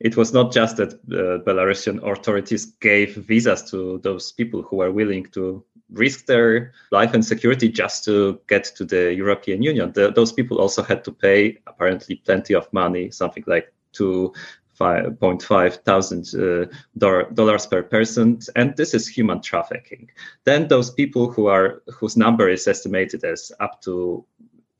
it 0.00 0.16
was 0.16 0.32
not 0.32 0.52
just 0.52 0.76
that 0.76 0.94
uh, 0.94 1.42
Belarusian 1.44 2.02
authorities 2.02 2.66
gave 2.80 3.14
visas 3.16 3.62
to 3.70 3.98
those 3.98 4.32
people 4.32 4.62
who 4.62 4.76
were 4.76 4.92
willing 4.92 5.26
to 5.32 5.64
risk 5.90 6.26
their 6.26 6.72
life 6.90 7.14
and 7.14 7.24
security 7.24 7.68
just 7.68 8.04
to 8.04 8.40
get 8.48 8.64
to 8.64 8.84
the 8.84 9.14
European 9.14 9.62
Union. 9.62 9.92
The, 9.92 10.10
those 10.10 10.32
people 10.32 10.58
also 10.58 10.82
had 10.82 11.04
to 11.04 11.12
pay 11.12 11.58
apparently 11.66 12.16
plenty 12.16 12.54
of 12.54 12.72
money, 12.72 13.10
something 13.10 13.44
like 13.46 13.72
two. 13.92 14.32
5.5 14.80 15.84
thousand 15.84 16.34
uh, 16.34 16.66
dollars 16.98 17.64
per 17.64 17.84
person, 17.84 18.40
and 18.56 18.76
this 18.76 18.92
is 18.92 19.06
human 19.06 19.40
trafficking. 19.40 20.10
Then 20.42 20.66
those 20.66 20.90
people 20.90 21.30
who 21.30 21.46
are 21.46 21.82
whose 21.86 22.16
number 22.16 22.48
is 22.48 22.66
estimated 22.66 23.22
as 23.22 23.52
up 23.60 23.80
to 23.82 24.24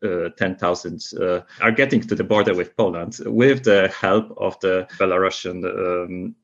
uh, 0.03 0.29
10,000 0.37 1.03
uh, 1.21 1.41
are 1.61 1.73
getting 1.73 2.01
to 2.01 2.15
the 2.15 2.25
border 2.25 2.55
with 2.55 2.77
Poland 2.77 3.19
with 3.27 3.65
the 3.65 3.89
help 3.89 4.35
of 4.39 4.59
the 4.61 4.87
Belarusian. 4.99 5.65
Um, 5.65 6.35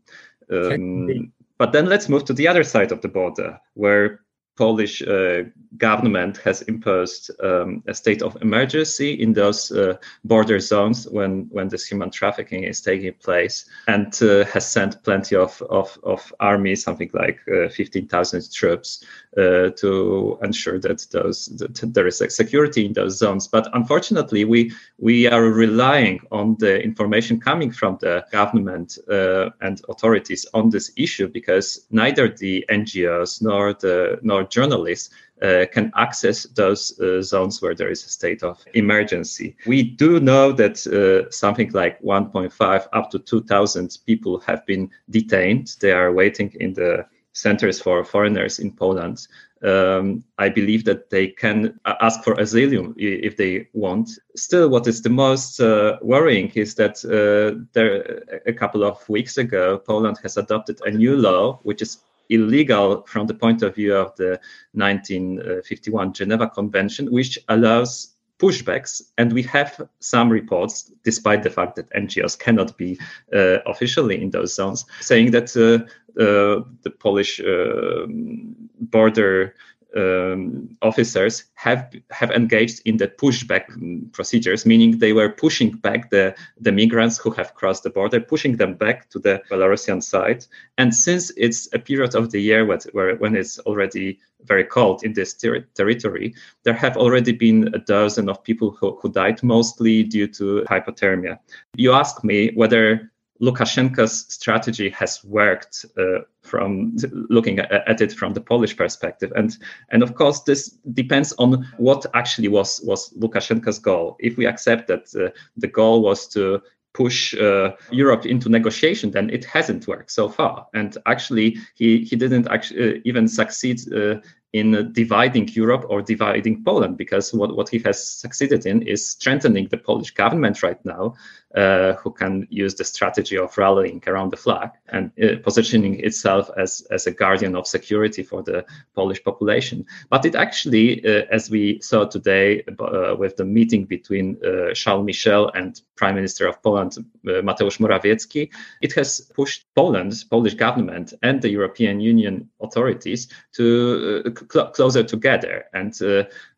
um, 0.50 1.32
but 1.58 1.72
then 1.72 1.86
let's 1.86 2.08
move 2.08 2.24
to 2.24 2.32
the 2.32 2.48
other 2.48 2.64
side 2.64 2.92
of 2.92 3.00
the 3.02 3.08
border, 3.08 3.60
where 3.74 4.20
Polish 4.60 5.00
uh, 5.00 5.44
government 5.78 6.36
has 6.44 6.60
imposed 6.62 7.30
um, 7.42 7.82
a 7.88 7.94
state 7.94 8.20
of 8.20 8.36
emergency 8.42 9.12
in 9.14 9.32
those 9.32 9.72
uh, 9.72 9.96
border 10.24 10.60
zones 10.60 11.08
when, 11.08 11.46
when 11.50 11.68
this 11.68 11.86
human 11.86 12.10
trafficking 12.10 12.64
is 12.64 12.82
taking 12.82 13.14
place 13.14 13.64
and 13.88 14.22
uh, 14.22 14.44
has 14.44 14.70
sent 14.70 15.02
plenty 15.02 15.34
of, 15.34 15.62
of, 15.70 15.98
of 16.02 16.30
army, 16.40 16.76
something 16.76 17.10
like 17.14 17.40
uh, 17.48 17.70
15,000 17.70 18.52
troops 18.52 19.02
uh, 19.38 19.70
to 19.76 20.38
ensure 20.42 20.78
that 20.78 21.06
those 21.12 21.46
that 21.56 21.94
there 21.94 22.06
is 22.06 22.22
security 22.28 22.84
in 22.84 22.92
those 22.92 23.16
zones. 23.16 23.48
But 23.48 23.66
unfortunately, 23.72 24.44
we, 24.44 24.72
we 24.98 25.26
are 25.26 25.44
relying 25.44 26.20
on 26.30 26.56
the 26.58 26.82
information 26.82 27.40
coming 27.40 27.70
from 27.70 27.96
the 28.00 28.26
government 28.30 28.98
uh, 29.10 29.50
and 29.62 29.80
authorities 29.88 30.44
on 30.52 30.68
this 30.68 30.92
issue 30.96 31.28
because 31.28 31.86
neither 31.90 32.28
the 32.28 32.64
NGOs 32.68 33.40
nor 33.40 33.72
the 33.72 34.18
nor 34.22 34.49
journalists 34.50 35.10
uh, 35.42 35.64
can 35.72 35.90
access 35.96 36.44
those 36.54 36.98
uh, 37.00 37.22
zones 37.22 37.62
where 37.62 37.74
there 37.74 37.90
is 37.90 38.04
a 38.04 38.08
state 38.08 38.42
of 38.42 38.62
emergency. 38.74 39.56
We 39.66 39.82
do 39.82 40.20
know 40.20 40.52
that 40.52 40.86
uh, 40.86 41.30
something 41.30 41.70
like 41.72 42.00
1.5 42.02 42.86
up 42.92 43.10
to 43.10 43.18
2,000 43.18 43.98
people 44.06 44.40
have 44.40 44.66
been 44.66 44.90
detained. 45.08 45.76
They 45.80 45.92
are 45.92 46.12
waiting 46.12 46.54
in 46.60 46.74
the 46.74 47.06
centers 47.32 47.80
for 47.80 48.04
foreigners 48.04 48.58
in 48.58 48.72
Poland. 48.72 49.26
Um, 49.62 50.24
I 50.38 50.48
believe 50.48 50.84
that 50.86 51.10
they 51.10 51.28
can 51.28 51.78
ask 51.84 52.24
for 52.24 52.32
asylum 52.34 52.94
if 52.96 53.36
they 53.36 53.68
want. 53.74 54.10
Still, 54.34 54.70
what 54.70 54.86
is 54.86 55.02
the 55.02 55.10
most 55.10 55.60
uh, 55.60 55.98
worrying 56.00 56.50
is 56.54 56.74
that 56.76 57.04
uh, 57.04 57.62
there, 57.72 58.22
a 58.46 58.52
couple 58.52 58.84
of 58.84 59.06
weeks 59.08 59.36
ago, 59.36 59.78
Poland 59.78 60.18
has 60.22 60.38
adopted 60.38 60.80
a 60.86 60.90
new 60.90 61.16
law 61.16 61.60
which 61.62 61.82
is 61.82 61.98
illegal 62.30 63.04
from 63.06 63.26
the 63.26 63.34
point 63.34 63.62
of 63.62 63.74
view 63.74 63.94
of 63.94 64.16
the 64.16 64.40
1951 64.72 66.12
Geneva 66.12 66.48
Convention, 66.48 67.12
which 67.12 67.38
allows 67.48 68.14
pushbacks. 68.38 69.02
And 69.18 69.32
we 69.32 69.42
have 69.42 69.80
some 70.00 70.30
reports, 70.30 70.90
despite 71.04 71.42
the 71.42 71.50
fact 71.50 71.76
that 71.76 71.90
NGOs 71.90 72.38
cannot 72.38 72.76
be 72.78 72.98
uh, 73.34 73.58
officially 73.66 74.20
in 74.22 74.30
those 74.30 74.54
zones, 74.54 74.86
saying 75.00 75.32
that 75.32 75.54
uh, 75.56 75.84
uh, 76.20 76.64
the 76.82 76.90
Polish 76.90 77.40
um, 77.40 78.56
border 78.80 79.54
um, 79.96 80.76
officers 80.82 81.44
have 81.54 81.92
have 82.10 82.30
engaged 82.30 82.82
in 82.84 82.96
the 82.96 83.08
pushback 83.08 83.64
procedures, 84.12 84.64
meaning 84.64 84.98
they 84.98 85.12
were 85.12 85.28
pushing 85.28 85.70
back 85.70 86.10
the, 86.10 86.34
the 86.60 86.72
migrants 86.72 87.18
who 87.18 87.30
have 87.30 87.54
crossed 87.54 87.82
the 87.82 87.90
border, 87.90 88.20
pushing 88.20 88.56
them 88.56 88.74
back 88.74 89.08
to 89.10 89.18
the 89.18 89.42
Belarusian 89.50 90.02
side. 90.02 90.46
And 90.78 90.94
since 90.94 91.32
it's 91.36 91.68
a 91.72 91.78
period 91.78 92.14
of 92.14 92.30
the 92.30 92.40
year 92.40 92.64
where, 92.64 93.16
when 93.16 93.36
it's 93.36 93.58
already 93.60 94.18
very 94.44 94.64
cold 94.64 95.04
in 95.04 95.12
this 95.12 95.34
ter- 95.34 95.66
territory, 95.74 96.34
there 96.62 96.74
have 96.74 96.96
already 96.96 97.32
been 97.32 97.74
a 97.74 97.78
dozen 97.78 98.28
of 98.28 98.42
people 98.42 98.70
who, 98.70 98.96
who 99.00 99.10
died, 99.10 99.42
mostly 99.42 100.02
due 100.02 100.28
to 100.28 100.64
hypothermia. 100.68 101.38
You 101.76 101.92
ask 101.92 102.24
me 102.24 102.52
whether 102.54 103.09
Lukashenko's 103.40 104.26
strategy 104.28 104.90
has 104.90 105.24
worked 105.24 105.86
uh, 105.98 106.20
from 106.42 106.96
looking 107.30 107.58
at 107.58 108.00
it 108.00 108.12
from 108.12 108.34
the 108.34 108.40
Polish 108.40 108.76
perspective, 108.76 109.32
and 109.36 109.56
and 109.92 110.02
of 110.02 110.14
course 110.14 110.42
this 110.42 110.78
depends 110.92 111.32
on 111.38 111.66
what 111.78 112.06
actually 112.14 112.48
was 112.48 112.80
was 112.84 113.14
Lukashenko's 113.18 113.78
goal. 113.78 114.16
If 114.18 114.36
we 114.36 114.46
accept 114.46 114.88
that 114.88 115.14
uh, 115.14 115.30
the 115.56 115.68
goal 115.68 116.02
was 116.02 116.28
to 116.28 116.60
push 116.92 117.34
uh, 117.34 117.70
Europe 117.92 118.26
into 118.26 118.48
negotiation, 118.48 119.12
then 119.12 119.30
it 119.30 119.44
hasn't 119.44 119.86
worked 119.86 120.10
so 120.10 120.28
far. 120.28 120.66
And 120.74 120.96
actually, 121.06 121.56
he 121.74 122.04
he 122.04 122.16
didn't 122.16 122.48
actually 122.48 122.96
uh, 122.96 123.00
even 123.04 123.28
succeed 123.28 123.80
uh, 123.92 124.20
in 124.52 124.92
dividing 124.92 125.48
Europe 125.54 125.86
or 125.88 126.02
dividing 126.02 126.64
Poland, 126.64 126.96
because 126.96 127.32
what, 127.32 127.54
what 127.54 127.68
he 127.68 127.78
has 127.84 128.20
succeeded 128.20 128.66
in 128.66 128.82
is 128.82 129.08
strengthening 129.08 129.68
the 129.68 129.76
Polish 129.76 130.10
government 130.10 130.62
right 130.62 130.84
now, 130.84 131.14
uh, 131.56 131.94
who 131.94 132.10
can 132.12 132.46
use 132.50 132.74
the 132.76 132.84
strategy 132.84 133.36
of 133.36 133.56
rallying 133.58 134.02
around 134.06 134.30
the 134.30 134.36
flag 134.36 134.70
and 134.88 135.10
uh, 135.20 135.36
positioning 135.42 135.98
itself 136.00 136.48
as, 136.56 136.86
as 136.90 137.06
a 137.06 137.10
guardian 137.10 137.56
of 137.56 137.66
security 137.66 138.22
for 138.22 138.42
the 138.42 138.64
Polish 138.94 139.22
population. 139.24 139.84
But 140.10 140.24
it 140.24 140.34
actually, 140.34 141.04
uh, 141.04 141.24
as 141.30 141.50
we 141.50 141.80
saw 141.80 142.04
today 142.04 142.62
uh, 142.78 143.16
with 143.18 143.36
the 143.36 143.44
meeting 143.44 143.84
between 143.84 144.38
uh, 144.44 144.74
Charles 144.74 145.04
Michel 145.04 145.50
and 145.54 145.80
Prime 145.96 146.14
Minister 146.14 146.46
of 146.46 146.62
Poland, 146.62 146.98
Mateusz 147.24 147.78
Morawiecki, 147.78 148.50
it 148.80 148.92
has 148.92 149.20
pushed 149.34 149.66
Poland, 149.74 150.24
Polish 150.30 150.54
government, 150.54 151.14
and 151.22 151.42
the 151.42 151.50
European 151.50 152.00
Union 152.00 152.48
authorities 152.60 153.28
to 153.52 154.22
cl- 154.50 154.70
closer 154.70 155.02
together. 155.02 155.64
And 155.74 155.92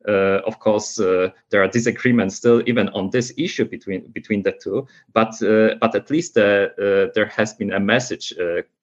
of 0.07 0.59
course, 0.59 0.99
uh, 1.01 1.31
there 1.51 1.63
are 1.63 1.69
disagreements 1.69 2.37
still 2.37 2.63
even 2.67 2.89
on 2.91 3.11
this 3.11 3.33
issue 3.37 3.65
between 3.65 4.11
between 4.13 4.43
the 4.43 4.53
two. 4.53 4.87
But 5.13 5.43
uh, 5.43 5.77
but 5.81 5.95
at 5.95 6.11
least 6.11 6.35
there 6.35 7.33
has 7.37 7.55
been 7.55 7.73
a 7.73 7.81
message 7.81 8.35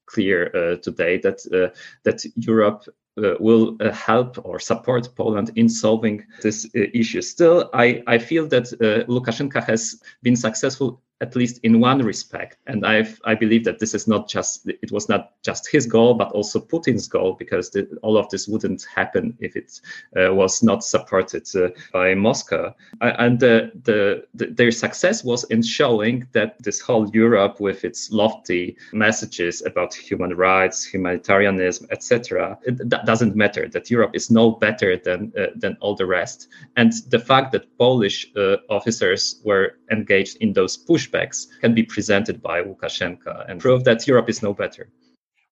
clear 0.10 0.52
uh, 0.54 0.76
today 0.78 1.18
that 1.20 1.40
uh, 1.54 1.74
that 2.04 2.26
Europe 2.36 2.84
uh, 3.18 3.36
will 3.40 3.76
uh, 3.80 3.92
help 3.92 4.38
or 4.44 4.60
support 4.60 5.10
Poland 5.16 5.52
in 5.56 5.70
solving 5.70 6.26
this 6.42 6.66
uh, 6.66 6.80
issue. 6.94 7.22
Still, 7.22 7.70
I, 7.74 8.02
I 8.08 8.18
feel 8.18 8.48
that 8.48 8.66
Lukashenko 9.08 9.64
has 9.64 10.02
been 10.24 10.36
successful 10.36 11.02
at 11.22 11.36
least 11.36 11.60
in 11.64 11.80
one 11.80 12.00
respect. 12.04 12.58
And 12.68 12.86
I 12.86 13.08
I 13.26 13.36
believe 13.36 13.64
that 13.66 13.80
this 13.80 13.94
is 13.94 14.08
not 14.08 14.30
just 14.30 14.68
it 14.68 14.92
was 14.92 15.10
not 15.10 15.34
just 15.44 15.70
his 15.72 15.86
goal, 15.86 16.14
but 16.14 16.32
also 16.32 16.60
Putin's 16.60 17.08
goal, 17.08 17.34
because 17.34 17.70
the, 17.72 17.88
all 18.02 18.18
of 18.18 18.30
this 18.30 18.48
wouldn't 18.48 18.86
happen 18.94 19.38
if 19.40 19.56
it 19.56 19.80
uh, 20.18 20.34
was 20.34 20.64
not 20.64 20.84
supported 20.84 21.48
uh, 21.56 21.70
by 21.94 22.14
Moscow. 22.14 22.74
and 23.02 23.40
the, 23.40 23.72
the, 23.84 24.26
the, 24.34 24.48
their 24.48 24.72
success 24.72 25.24
was 25.24 25.44
in 25.46 25.62
showing 25.62 26.28
that 26.34 26.62
this 26.64 26.80
whole 26.80 27.10
Europe, 27.10 27.60
with 27.60 27.84
its 27.84 28.12
lofty 28.12 28.78
messages 28.94 29.62
about 29.66 29.94
human 29.94 30.36
rights, 30.36 30.86
humanitarianism, 30.86 31.88
etc., 31.92 32.58
that 32.66 33.06
doesn't 33.06 33.36
matter. 33.36 33.68
That 33.68 33.90
Europe 33.90 34.12
is 34.14 34.30
no 34.30 34.52
better 34.52 34.98
than 34.98 35.32
uh, 35.38 35.48
than 35.56 35.78
all 35.82 35.96
the 35.96 36.06
rest. 36.06 36.48
And 36.76 36.94
the 37.10 37.20
fact 37.20 37.52
that 37.54 37.78
Polish 37.78 38.28
uh, 38.36 38.58
officers 38.70 39.42
were 39.44 39.78
engaged 39.92 40.38
in 40.42 40.54
those 40.54 40.78
push 40.78 41.09
pushbacks 41.10 41.48
can 41.62 41.74
be 41.74 41.84
presented 41.84 42.42
by 42.42 42.62
Lukashenko 42.62 43.50
and 43.50 43.60
prove 43.60 43.84
that 43.84 44.08
Europe 44.08 44.30
is 44.30 44.42
no 44.42 44.54
better. 44.54 44.90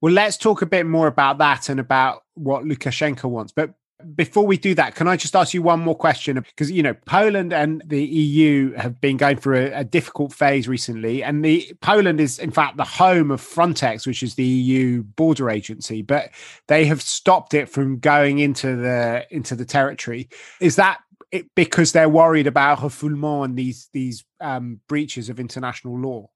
Well, 0.01 0.13
let's 0.13 0.37
talk 0.37 0.61
a 0.61 0.65
bit 0.65 0.85
more 0.85 1.07
about 1.07 1.39
that 1.39 1.69
and 1.69 1.79
about 1.79 2.23
what 2.35 2.63
Lukashenko 2.63 3.25
wants. 3.25 3.51
But 3.51 3.73
before 4.13 4.45
we 4.45 4.57
do 4.57 4.75
that, 4.75 4.93
can 4.93 5.07
I 5.07 5.17
just 5.17 5.35
ask 5.35 5.55
you 5.55 5.63
one 5.63 5.79
more 5.79 5.95
question? 5.95 6.35
Because, 6.35 6.69
you 6.69 6.83
know, 6.83 6.93
Poland 6.93 7.51
and 7.51 7.81
the 7.85 8.03
EU 8.03 8.73
have 8.73 9.01
been 9.01 9.17
going 9.17 9.37
through 9.37 9.57
a, 9.57 9.79
a, 9.79 9.83
difficult 9.83 10.31
phase 10.31 10.67
recently. 10.67 11.23
And 11.23 11.43
the 11.43 11.73
Poland 11.81 12.21
is, 12.21 12.37
in 12.37 12.51
fact, 12.51 12.77
the 12.77 12.83
home 12.83 13.31
of 13.31 13.41
Frontex, 13.41 14.05
which 14.05 14.21
is 14.21 14.35
the 14.35 14.45
EU 14.45 15.01
border 15.01 15.49
agency, 15.49 16.03
but 16.03 16.29
they 16.67 16.85
have 16.85 17.01
stopped 17.01 17.55
it 17.55 17.69
from 17.69 17.97
going 17.97 18.37
into 18.37 18.75
the 18.75 19.25
into 19.31 19.55
the 19.55 19.65
territory. 19.65 20.29
Is 20.59 20.75
that 20.75 20.99
it, 21.31 21.45
because 21.55 21.91
they're 21.91 22.09
worried 22.09 22.47
about 22.47 22.79
refoulement 22.79 23.45
and 23.45 23.57
these 23.57 23.89
these 23.93 24.23
um, 24.41 24.79
breaches 24.87 25.29
of 25.29 25.39
international 25.39 25.97
law? 25.99 26.29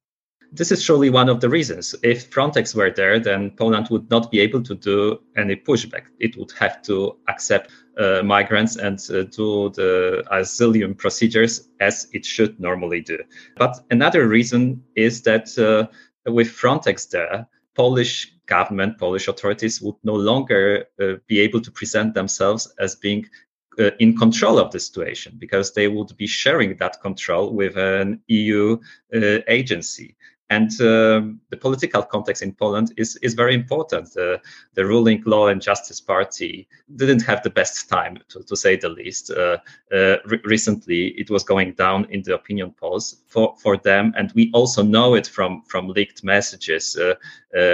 This 0.54 0.72
is 0.72 0.84
surely 0.84 1.10
one 1.10 1.30
of 1.30 1.40
the 1.40 1.48
reasons. 1.48 1.96
If 2.04 2.30
Frontex 2.30 2.76
were 2.76 2.92
there, 2.92 3.20
then 3.22 3.52
Poland 3.52 3.88
would 3.90 4.10
not 4.10 4.30
be 4.30 4.42
able 4.42 4.62
to 4.64 4.76
do 4.76 5.22
any 5.38 5.56
pushback. 5.56 6.04
It 6.20 6.36
would 6.36 6.52
have 6.60 6.82
to 6.84 7.18
accept 7.30 7.72
uh, 7.98 8.22
migrants 8.24 8.76
and 8.76 9.00
uh, 9.10 9.24
do 9.24 9.70
the 9.70 10.26
asylum 10.30 10.96
procedures 10.96 11.70
as 11.80 12.10
it 12.12 12.26
should 12.26 12.60
normally 12.60 13.00
do. 13.00 13.18
But 13.56 13.80
another 13.92 14.28
reason 14.28 14.84
is 14.96 15.22
that 15.22 15.58
uh, 15.58 15.88
with 16.30 16.50
Frontex 16.50 17.10
there, 17.10 17.48
Polish 17.74 18.34
government, 18.46 18.98
Polish 18.98 19.30
authorities 19.30 19.82
would 19.82 19.96
no 20.04 20.16
longer 20.16 20.86
uh, 21.02 21.14
be 21.28 21.40
able 21.40 21.62
to 21.62 21.72
present 21.72 22.14
themselves 22.14 22.74
as 22.78 22.96
being 22.96 23.26
uh, 23.80 23.92
in 24.00 24.18
control 24.18 24.60
of 24.60 24.72
the 24.72 24.80
situation 24.80 25.36
because 25.38 25.74
they 25.74 25.88
would 25.88 26.16
be 26.18 26.28
sharing 26.28 26.75
that 26.78 27.01
control 27.01 27.54
with 27.54 27.78
an 27.78 28.20
EU 28.28 28.78
uh, 29.13 29.38
agency. 29.48 30.16
And 30.51 30.70
um, 30.82 31.40
the 31.50 31.56
political 31.56 32.04
context 32.04 32.42
in 32.42 32.51
Poland 32.51 32.92
is, 32.98 33.16
is 33.22 33.36
very 33.36 33.56
important. 33.56 34.18
Uh, 34.18 34.38
the 34.74 34.86
ruling 34.86 35.24
Law 35.25 35.48
and 35.48 35.62
Justice 35.62 36.01
Party 36.01 36.68
didn't 36.98 37.22
have 37.22 37.42
the 37.42 37.50
best 37.50 37.88
time, 37.88 38.20
to, 38.28 38.44
to 38.44 38.58
say 38.58 38.75
the 38.75 38.90
least. 38.90 39.32
Uh, 39.32 39.60
uh, 39.94 40.18
re- 40.25 40.42
recently, 40.44 41.18
it 41.18 41.30
was 41.30 41.46
going 41.46 41.72
down 41.75 42.06
in 42.10 42.22
the 42.24 42.36
opinion 42.36 42.74
polls 42.74 43.22
for, 43.28 43.56
for 43.63 43.78
them. 43.78 44.13
And 44.18 44.30
we 44.36 44.51
also 44.54 44.84
know 44.84 45.16
it 45.16 45.25
from, 45.25 45.62
from 45.68 45.88
leaked 45.88 46.22
messages 46.22 46.98
uh, 46.98 47.13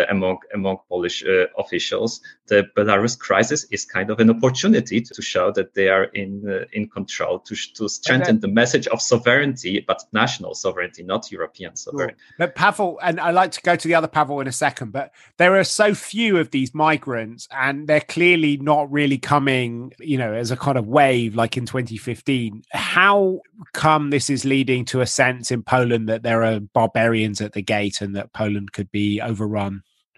among, 0.10 0.40
among 0.54 0.78
Polish 0.90 1.24
uh, 1.24 1.46
officials. 1.58 2.22
The 2.48 2.68
Belarus 2.76 3.18
crisis 3.18 3.66
is 3.72 3.86
kind 3.86 4.10
of 4.10 4.20
an 4.20 4.30
opportunity 4.30 5.02
to 5.02 5.22
show 5.22 5.52
that 5.52 5.74
they 5.74 5.90
are 5.90 6.06
in, 6.06 6.66
in 6.74 6.90
control, 6.90 7.40
to, 7.40 7.56
to 7.74 7.90
strengthen 7.90 8.38
okay. 8.38 8.42
the 8.42 8.48
message 8.48 8.88
of 8.88 9.02
sovereignty, 9.02 9.84
but 9.86 10.04
national 10.14 10.56
sovereignty, 10.56 11.04
not 11.04 11.32
European 11.32 11.76
sovereignty. 11.76 12.16
Cool. 12.16 12.36
But 12.38 12.56
Pavel, 12.56 13.00
and 13.02 13.20
I'd 13.20 13.36
like 13.36 13.52
to 13.52 13.62
go 13.62 13.76
to 13.76 13.88
the 13.88 13.96
other 13.96 14.08
Pavel 14.08 14.40
in 14.40 14.48
a 14.48 14.52
second, 14.52 14.92
but 14.92 15.12
there 15.38 15.56
are 15.58 15.64
so 15.64 15.94
few 15.94 16.38
of 16.38 16.52
these 16.52 16.74
migrants, 16.74 17.48
and 17.52 17.88
they're 17.88 18.02
clearly 18.02 18.58
not 18.58 18.92
really 18.92 19.18
coming, 19.18 19.94
you 20.00 20.18
know, 20.18 20.34
as 20.34 20.52
a 20.52 20.58
kind 20.58 20.78
of 20.78 20.88
wave 20.88 21.36
like 21.36 21.58
in 21.58 21.66
2015. 21.66 22.64
How 22.72 23.42
come 23.74 24.10
this 24.10 24.30
is 24.30 24.46
leading 24.46 24.86
to 24.86 25.02
a 25.02 25.06
sense 25.06 25.52
in 25.52 25.64
Poland 25.64 26.08
that 26.10 26.24
there 26.24 26.44
are 26.44 26.60
barbarians 26.60 27.42
at 27.42 27.54
the 27.54 27.62
gate 27.62 28.02
and 28.02 28.16
that 28.16 28.34
Poland 28.34 28.72
could 28.72 28.92
be 28.92 29.22
overrun? 29.22 29.67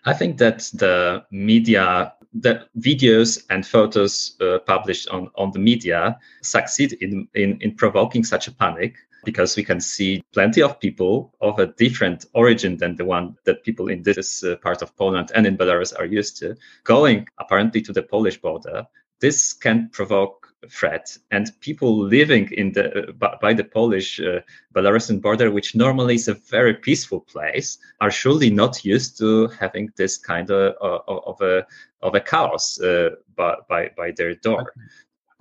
I 0.05 0.13
think 0.13 0.37
that 0.37 0.69
the 0.73 1.23
media, 1.31 2.13
the 2.33 2.67
videos 2.77 3.43
and 3.49 3.65
photos 3.65 4.35
uh, 4.41 4.59
published 4.59 5.09
on, 5.09 5.29
on 5.35 5.51
the 5.51 5.59
media 5.59 6.17
succeed 6.41 6.93
in, 6.93 7.27
in, 7.33 7.57
in 7.61 7.75
provoking 7.75 8.23
such 8.23 8.47
a 8.47 8.51
panic 8.51 8.95
because 9.25 9.57
we 9.57 9.63
can 9.63 9.81
see 9.81 10.23
plenty 10.33 10.61
of 10.61 10.79
people 10.79 11.33
of 11.41 11.59
a 11.59 11.67
different 11.67 12.25
origin 12.33 12.77
than 12.77 12.95
the 12.95 13.05
one 13.05 13.35
that 13.45 13.63
people 13.63 13.89
in 13.89 14.01
this 14.03 14.43
uh, 14.43 14.55
part 14.57 14.81
of 14.81 14.95
Poland 14.95 15.31
and 15.35 15.45
in 15.45 15.57
Belarus 15.57 15.93
are 15.97 16.05
used 16.05 16.37
to, 16.37 16.55
going 16.83 17.27
apparently 17.37 17.81
to 17.81 17.93
the 17.93 18.03
Polish 18.03 18.39
border. 18.39 18.85
This 19.19 19.53
can 19.53 19.89
provoke 19.91 20.48
threat 20.69 21.17
and 21.31 21.51
people 21.61 21.97
living 21.97 22.49
in 22.51 22.73
the 22.73 23.13
by 23.41 23.53
the 23.53 23.63
polish 23.63 24.19
uh, 24.19 24.39
belarusian 24.75 25.21
border 25.21 25.51
which 25.51 25.75
normally 25.75 26.15
is 26.15 26.27
a 26.27 26.33
very 26.33 26.73
peaceful 26.73 27.21
place 27.21 27.77
are 28.01 28.11
surely 28.11 28.49
not 28.49 28.83
used 28.83 29.17
to 29.17 29.47
having 29.47 29.89
this 29.95 30.17
kind 30.17 30.51
of, 30.51 30.75
of, 31.07 31.41
a 31.41 31.65
of 32.01 32.13
a 32.13 32.19
chaos 32.19 32.79
uh, 32.81 33.09
by, 33.35 33.55
by 33.69 33.89
by 33.95 34.11
their 34.17 34.35
door 34.35 34.73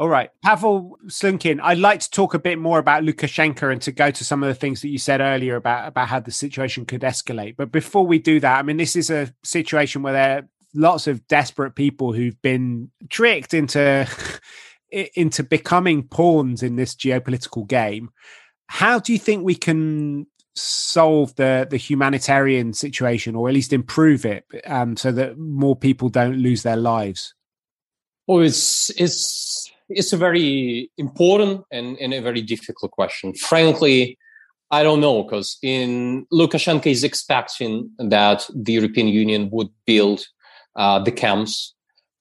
all 0.00 0.09
right. 0.09 0.31
Pavel 0.44 0.96
Slunkin, 1.09 1.59
I'd 1.61 1.78
like 1.78 1.98
to 1.98 2.11
talk 2.11 2.33
a 2.33 2.38
bit 2.38 2.57
more 2.57 2.78
about 2.78 3.02
Lukashenko 3.02 3.72
and 3.72 3.83
to 3.83 3.90
go 3.90 4.12
to 4.12 4.24
some 4.24 4.44
of 4.44 4.48
the 4.48 4.54
things 4.54 4.81
that 4.83 4.90
you 4.90 4.98
said 4.98 5.20
earlier 5.20 5.57
about, 5.57 5.88
about 5.88 6.07
how 6.07 6.20
the 6.20 6.31
situation 6.31 6.87
could 6.87 7.00
escalate. 7.00 7.57
But 7.57 7.72
before 7.72 8.07
we 8.07 8.20
do 8.20 8.38
that, 8.38 8.61
I 8.61 8.62
mean, 8.62 8.76
this 8.76 8.94
is 8.94 9.11
a 9.11 9.35
situation 9.42 10.02
where 10.02 10.12
there 10.12 10.38
are 10.38 10.48
lots 10.72 11.09
of 11.09 11.26
desperate 11.26 11.74
people 11.74 12.12
who've 12.12 12.40
been 12.42 12.92
tricked 13.09 13.54
into 13.54 14.07
into 14.90 15.42
becoming 15.42 16.03
pawns 16.03 16.62
in 16.62 16.77
this 16.77 16.94
geopolitical 16.94 17.66
game. 17.66 18.11
How 18.68 18.98
do 18.98 19.12
you 19.12 19.18
think 19.18 19.44
we 19.44 19.55
can 19.55 20.27
solve 20.55 21.35
the 21.37 21.66
the 21.70 21.77
humanitarian 21.77 22.72
situation 22.72 23.35
or 23.37 23.48
at 23.48 23.55
least 23.55 23.72
improve 23.72 24.24
it 24.24 24.44
um, 24.66 24.96
so 24.96 25.12
that 25.12 25.38
more 25.38 25.77
people 25.77 26.09
don't 26.09 26.38
lose 26.38 26.62
their 26.62 26.77
lives? 26.77 27.35
Well, 28.27 28.40
it's 28.40 28.90
it's 28.98 29.70
it's 29.88 30.12
a 30.12 30.16
very 30.16 30.90
important 30.98 31.64
and, 31.72 31.96
and 31.98 32.12
a 32.12 32.20
very 32.20 32.42
difficult 32.42 32.92
question. 32.92 33.35
Frankly, 33.35 34.18
I 34.70 34.83
don't 34.83 35.01
know 35.01 35.22
because 35.22 35.57
in 35.62 36.27
Lukashenko 36.33 36.87
is 36.87 37.05
expecting 37.05 37.90
that 37.98 38.46
the 38.55 38.74
European 38.74 39.09
Union 39.09 39.48
would 39.51 39.68
build 39.87 40.27
uh, 40.77 40.98
the 40.98 41.12
camps, 41.12 41.74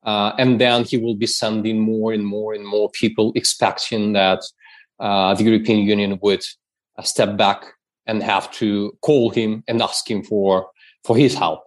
uh, 0.07 0.31
and 0.39 0.59
then 0.59 0.85
he 0.85 0.97
will 0.97 1.15
be 1.15 1.27
sending 1.27 1.81
more 1.81 2.13
and 2.13 2.25
more 2.25 2.53
and 2.53 2.65
more 2.65 2.89
people, 2.91 3.33
expecting 3.35 4.13
that 4.13 4.41
uh, 5.01 5.35
the 5.35 5.43
European 5.43 5.79
Union 5.79 6.17
would 6.21 6.43
uh, 6.97 7.01
step 7.03 7.37
back 7.37 7.65
and 8.07 8.23
have 8.23 8.49
to 8.53 8.97
call 9.01 9.29
him 9.29 9.63
and 9.67 9.81
ask 9.81 10.09
him 10.09 10.23
for 10.23 10.69
for 11.03 11.17
his 11.17 11.35
help, 11.35 11.61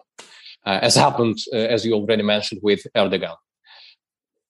uh, 0.65 0.79
as 0.81 0.95
happened 0.95 1.37
uh, 1.53 1.57
as 1.57 1.85
you 1.85 1.93
already 1.93 2.23
mentioned 2.23 2.59
with 2.63 2.85
Erdogan. 2.97 3.35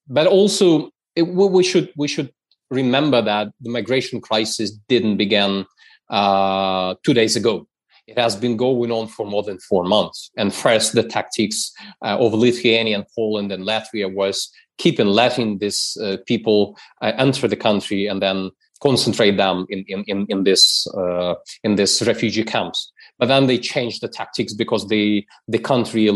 But 0.07 0.25
also 0.25 0.89
it, 1.17 1.23
we 1.23 1.63
should 1.63 1.91
we 1.97 2.07
should 2.07 2.31
remember 2.69 3.21
that 3.21 3.49
the 3.59 3.69
migration 3.69 4.21
crisis 4.21 4.71
didn't 4.87 5.17
begin 5.17 5.65
uh, 6.09 6.95
two 7.03 7.13
days 7.13 7.35
ago. 7.35 7.67
It 8.07 8.17
has 8.17 8.35
been 8.35 8.57
going 8.57 8.91
on 8.91 9.07
for 9.07 9.25
more 9.25 9.43
than 9.43 9.59
four 9.59 9.83
months. 9.83 10.31
And 10.37 10.53
first, 10.53 10.93
the 10.93 11.03
tactics 11.03 11.71
uh, 12.03 12.17
of 12.17 12.33
Lithuania, 12.33 12.95
and 12.97 13.05
Poland, 13.15 13.51
and 13.51 13.65
Latvia 13.65 14.13
was 14.13 14.51
keeping 14.77 15.07
letting 15.07 15.59
these 15.59 15.97
uh, 16.01 16.17
people 16.25 16.77
uh, 17.01 17.13
enter 17.17 17.47
the 17.47 17.55
country 17.55 18.07
and 18.07 18.21
then 18.21 18.49
concentrate 18.81 19.37
them 19.37 19.65
in 19.69 19.85
in 19.87 20.03
in, 20.07 20.25
in 20.29 20.43
this 20.43 20.87
uh, 20.97 21.35
in 21.63 21.75
this 21.75 22.01
refugee 22.01 22.43
camps. 22.43 22.91
But 23.19 23.27
then 23.27 23.47
they 23.47 23.59
changed 23.59 24.01
the 24.01 24.07
tactics 24.07 24.53
because 24.53 24.87
the 24.87 25.25
the 25.47 25.59
country 25.59 26.09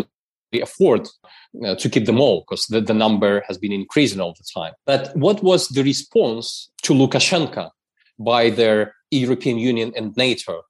afford 0.62 1.08
uh, 1.66 1.76
to 1.76 1.90
keep 1.90 2.06
them 2.06 2.20
all 2.20 2.42
because 2.42 2.66
the, 2.68 2.82
the 2.82 2.94
number 2.94 3.44
has 3.48 3.58
been 3.58 3.72
increasing 3.72 4.20
all 4.20 4.34
the 4.34 4.48
time. 4.54 4.74
But 4.86 5.16
what 5.16 5.44
was 5.44 5.68
the 5.70 5.84
response 5.84 6.70
to 6.84 6.94
Lukashenko 6.94 7.70
by 8.20 8.50
their 8.50 8.96
European 9.12 9.58
Union 9.58 9.94
and 9.96 10.16
NATO 10.18 10.62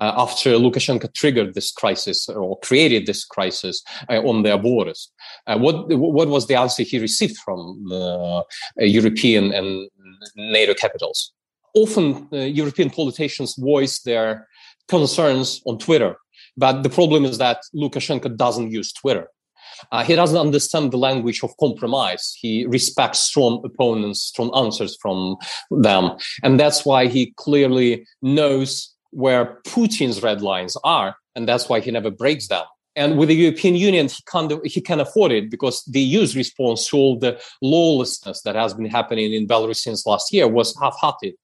uh, 0.00 0.12
after 0.16 0.50
Lukashenko 0.50 1.12
triggered 1.14 1.54
this 1.54 1.72
crisis 1.72 2.28
or 2.28 2.58
created 2.60 3.06
this 3.06 3.24
crisis 3.24 3.82
uh, 4.08 4.20
on 4.22 4.42
their 4.42 4.58
borders. 4.58 5.10
Uh, 5.46 5.58
what 5.58 5.88
what 5.96 6.28
was 6.28 6.46
the 6.46 6.54
answer 6.54 6.82
he 6.82 6.98
received 6.98 7.36
from 7.38 7.86
uh, 7.90 8.42
European 8.78 9.52
and 9.52 9.88
NATO 10.36 10.74
capitals? 10.74 11.32
Often, 11.74 12.28
uh, 12.32 12.36
European 12.38 12.90
politicians 12.90 13.54
voice 13.56 14.00
their 14.00 14.48
concerns 14.88 15.60
on 15.66 15.78
Twitter 15.78 16.16
But 16.58 16.82
the 16.82 16.90
problem 16.90 17.24
is 17.24 17.38
that 17.38 17.62
Lukashenko 17.74 18.36
doesn't 18.36 18.72
use 18.72 18.92
Twitter. 18.92 19.28
Uh, 19.92 20.02
he 20.02 20.16
doesn't 20.16 20.36
understand 20.36 20.90
the 20.90 20.98
language 20.98 21.44
of 21.44 21.56
compromise. 21.60 22.36
He 22.36 22.66
respects 22.66 23.20
strong 23.20 23.62
opponents, 23.64 24.20
strong 24.22 24.50
answers 24.56 24.98
from 25.00 25.36
them. 25.70 26.16
And 26.42 26.58
that's 26.58 26.84
why 26.84 27.06
he 27.06 27.32
clearly 27.36 28.04
knows 28.20 28.92
where 29.10 29.60
Putin's 29.66 30.22
red 30.22 30.42
lines 30.42 30.76
are. 30.84 31.16
And 31.34 31.48
that's 31.48 31.68
why 31.68 31.80
he 31.80 31.90
never 31.90 32.10
breaks 32.10 32.48
them. 32.48 32.64
And 32.98 33.16
with 33.16 33.28
the 33.28 33.34
European 33.34 33.76
Union, 33.76 34.08
he 34.08 34.22
can 34.30 34.60
he 34.64 34.80
can 34.80 35.00
afford 35.00 35.32
it 35.32 35.50
because 35.50 35.84
the 35.84 36.00
EU's 36.00 36.36
response 36.36 36.88
to 36.88 36.96
all 36.96 37.18
the 37.18 37.40
lawlessness 37.62 38.42
that 38.42 38.56
has 38.56 38.74
been 38.74 38.90
happening 38.90 39.32
in 39.32 39.46
Belarus 39.46 39.76
since 39.76 40.04
last 40.04 40.32
year 40.32 40.48
was 40.48 40.76
half-hearted. 40.82 41.34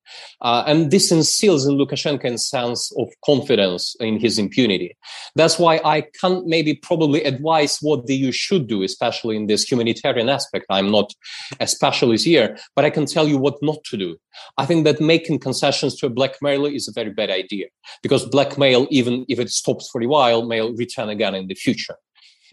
Uh, 0.41 0.65
and 0.67 0.91
this 0.91 1.11
instills 1.11 1.67
in 1.67 1.77
Lukashenko 1.77 2.25
a 2.33 2.39
sense 2.39 2.93
of 2.99 3.09
confidence 3.25 3.97
in 4.01 4.19
his 4.19 4.39
impunity. 4.39 4.97
That's 5.37 5.59
why 5.59 5.81
I 5.85 6.03
can't 6.21 6.47
maybe 6.47 6.75
probably 6.75 7.23
advise 7.23 7.79
what 7.81 8.07
the 8.07 8.17
EU 8.17 8.33
should 8.33 8.67
do, 8.67 8.83
especially 8.83 9.37
in 9.37 9.47
this 9.47 9.71
humanitarian 9.71 10.29
aspect. 10.29 10.67
I'm 10.71 10.91
not 10.91 11.13
a 11.61 11.67
specialist 11.67 12.25
here, 12.25 12.59
but 12.75 12.85
I 12.85 12.91
can 12.91 13.07
tell 13.07 13.29
you 13.29 13.39
what 13.39 13.63
not 13.63 13.83
to 13.85 13.97
do. 13.97 14.17
I 14.59 14.67
think 14.67 14.85
that 14.85 15.01
making 15.01 15.39
concessions 15.39 15.97
to 15.97 16.07
a 16.07 16.11
blackmailer 16.11 16.71
is 16.71 16.89
a 16.89 16.93
very 16.93 17.11
bad 17.11 17.31
idea 17.31 17.67
because 18.03 18.27
blackmail, 18.27 18.87
even 18.91 19.25
if 19.29 19.39
it 19.39 19.51
stops 19.51 19.89
for 19.91 20.03
a 20.03 20.07
while, 20.07 20.45
may 20.45 20.61
return 20.61 21.09
again 21.09 21.35
in 21.45 21.49
the 21.49 21.55
future. 21.67 21.97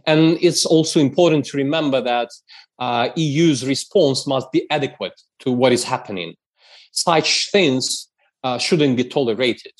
And 0.05 0.37
it's 0.41 0.65
also 0.65 0.99
important 0.99 1.45
to 1.45 1.57
remember 1.57 2.01
that 2.01 2.29
uh, 2.79 3.09
EU's 3.15 3.65
response 3.65 4.27
must 4.27 4.51
be 4.51 4.61
adequate 4.69 5.17
to 5.39 5.51
what 5.51 5.71
is 5.71 5.83
happening. 5.83 6.35
Such 6.91 7.51
things 7.51 8.07
uh, 8.43 8.57
shouldn't 8.57 8.97
be 8.97 9.03
tolerated. 9.03 9.73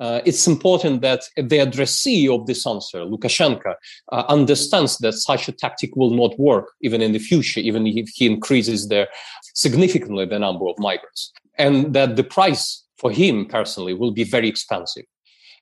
Uh, 0.00 0.20
it's 0.24 0.46
important 0.46 1.02
that 1.02 1.22
the 1.36 1.58
addressee 1.58 2.28
of 2.28 2.46
this 2.46 2.66
answer, 2.66 2.98
Lukashenko, 2.98 3.74
uh, 4.12 4.24
understands 4.28 4.98
that 4.98 5.12
such 5.12 5.48
a 5.48 5.52
tactic 5.52 5.94
will 5.96 6.10
not 6.10 6.38
work 6.38 6.72
even 6.82 7.00
in 7.00 7.12
the 7.12 7.18
future, 7.18 7.60
even 7.60 7.86
if 7.86 8.08
he 8.08 8.26
increases 8.26 8.88
the, 8.88 9.08
significantly 9.54 10.26
the 10.26 10.38
number 10.38 10.66
of 10.66 10.74
migrants, 10.78 11.32
and 11.58 11.94
that 11.94 12.16
the 12.16 12.24
price 12.24 12.84
for 12.98 13.10
him 13.10 13.46
personally 13.46 13.94
will 13.94 14.10
be 14.10 14.24
very 14.24 14.48
expensive. 14.48 15.04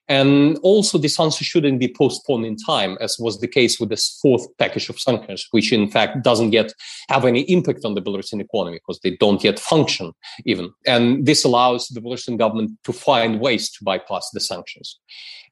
And 0.09 0.59
also, 0.63 0.99
this 0.99 1.19
answer 1.19 1.45
shouldn't 1.45 1.79
be 1.79 1.93
postponed 1.97 2.45
in 2.45 2.57
time, 2.57 2.99
as 3.01 3.17
was 3.19 3.41
the 3.41 3.49
case 3.49 3.79
with 3.79 3.89
this 3.89 4.19
fourth 4.21 4.47
package 4.59 4.89
of 4.89 4.99
sanctions, 4.99 5.47
which 5.53 5.73
in 5.73 5.89
fact 5.89 6.25
doesn't 6.25 6.53
yet 6.53 6.73
have 7.09 7.25
any 7.25 7.43
impact 7.43 7.85
on 7.85 7.95
the 7.95 8.03
Belarusian 8.03 8.41
economy 8.41 8.79
because 8.79 9.01
they 9.01 9.17
don't 9.17 9.45
yet 9.45 9.59
function 9.59 10.13
even. 10.45 10.73
And 10.87 11.25
this 11.25 11.45
allows 11.45 11.89
the 11.89 12.01
Belarusian 12.01 12.37
government 12.37 12.73
to 12.85 12.93
find 12.93 13.41
ways 13.41 13.71
to 13.71 13.85
bypass 13.85 14.29
the 14.33 14.41
sanctions. 14.41 14.99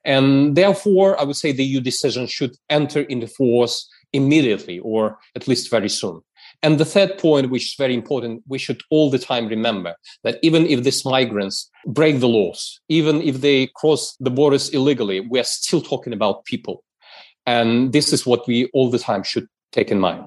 And 0.05 0.57
therefore, 0.57 1.19
I 1.21 1.25
would 1.25 1.37
say 1.37 1.53
the 1.53 1.65
EU 1.65 1.81
decision 1.81 2.27
should 2.27 2.57
enter 2.69 3.03
into 3.03 3.29
force 3.29 3.89
immediately 4.13 4.79
or 4.81 5.19
at 5.37 5.47
least 5.47 5.71
very 5.71 5.89
soon. 5.89 6.21
And 6.63 6.79
the 6.79 6.85
third 6.85 7.17
point, 7.19 7.51
which 7.51 7.65
is 7.65 7.75
very 7.79 7.95
important, 7.95 8.43
we 8.47 8.59
should 8.59 8.83
all 8.91 9.11
the 9.11 9.19
time 9.19 9.49
remember 9.49 9.95
that 10.25 10.39
even 10.43 10.67
if 10.67 10.83
these 10.83 11.05
migrants 11.05 11.71
break 11.87 12.21
the 12.21 12.29
laws, 12.29 12.81
even 12.89 13.23
if 13.23 13.41
they 13.41 13.69
cross 13.77 14.15
the 14.21 14.31
borders 14.31 14.69
illegally, 14.71 15.21
we 15.21 15.41
are 15.41 15.45
still 15.45 15.81
talking 15.81 16.13
about 16.13 16.45
people. 16.45 16.85
And 17.47 17.93
this 17.93 18.13
is 18.13 18.27
what 18.27 18.47
we 18.47 18.67
all 18.75 18.91
the 18.91 18.99
time 18.99 19.23
should 19.23 19.47
take 19.73 19.91
in 19.91 19.99
mind. 19.99 20.27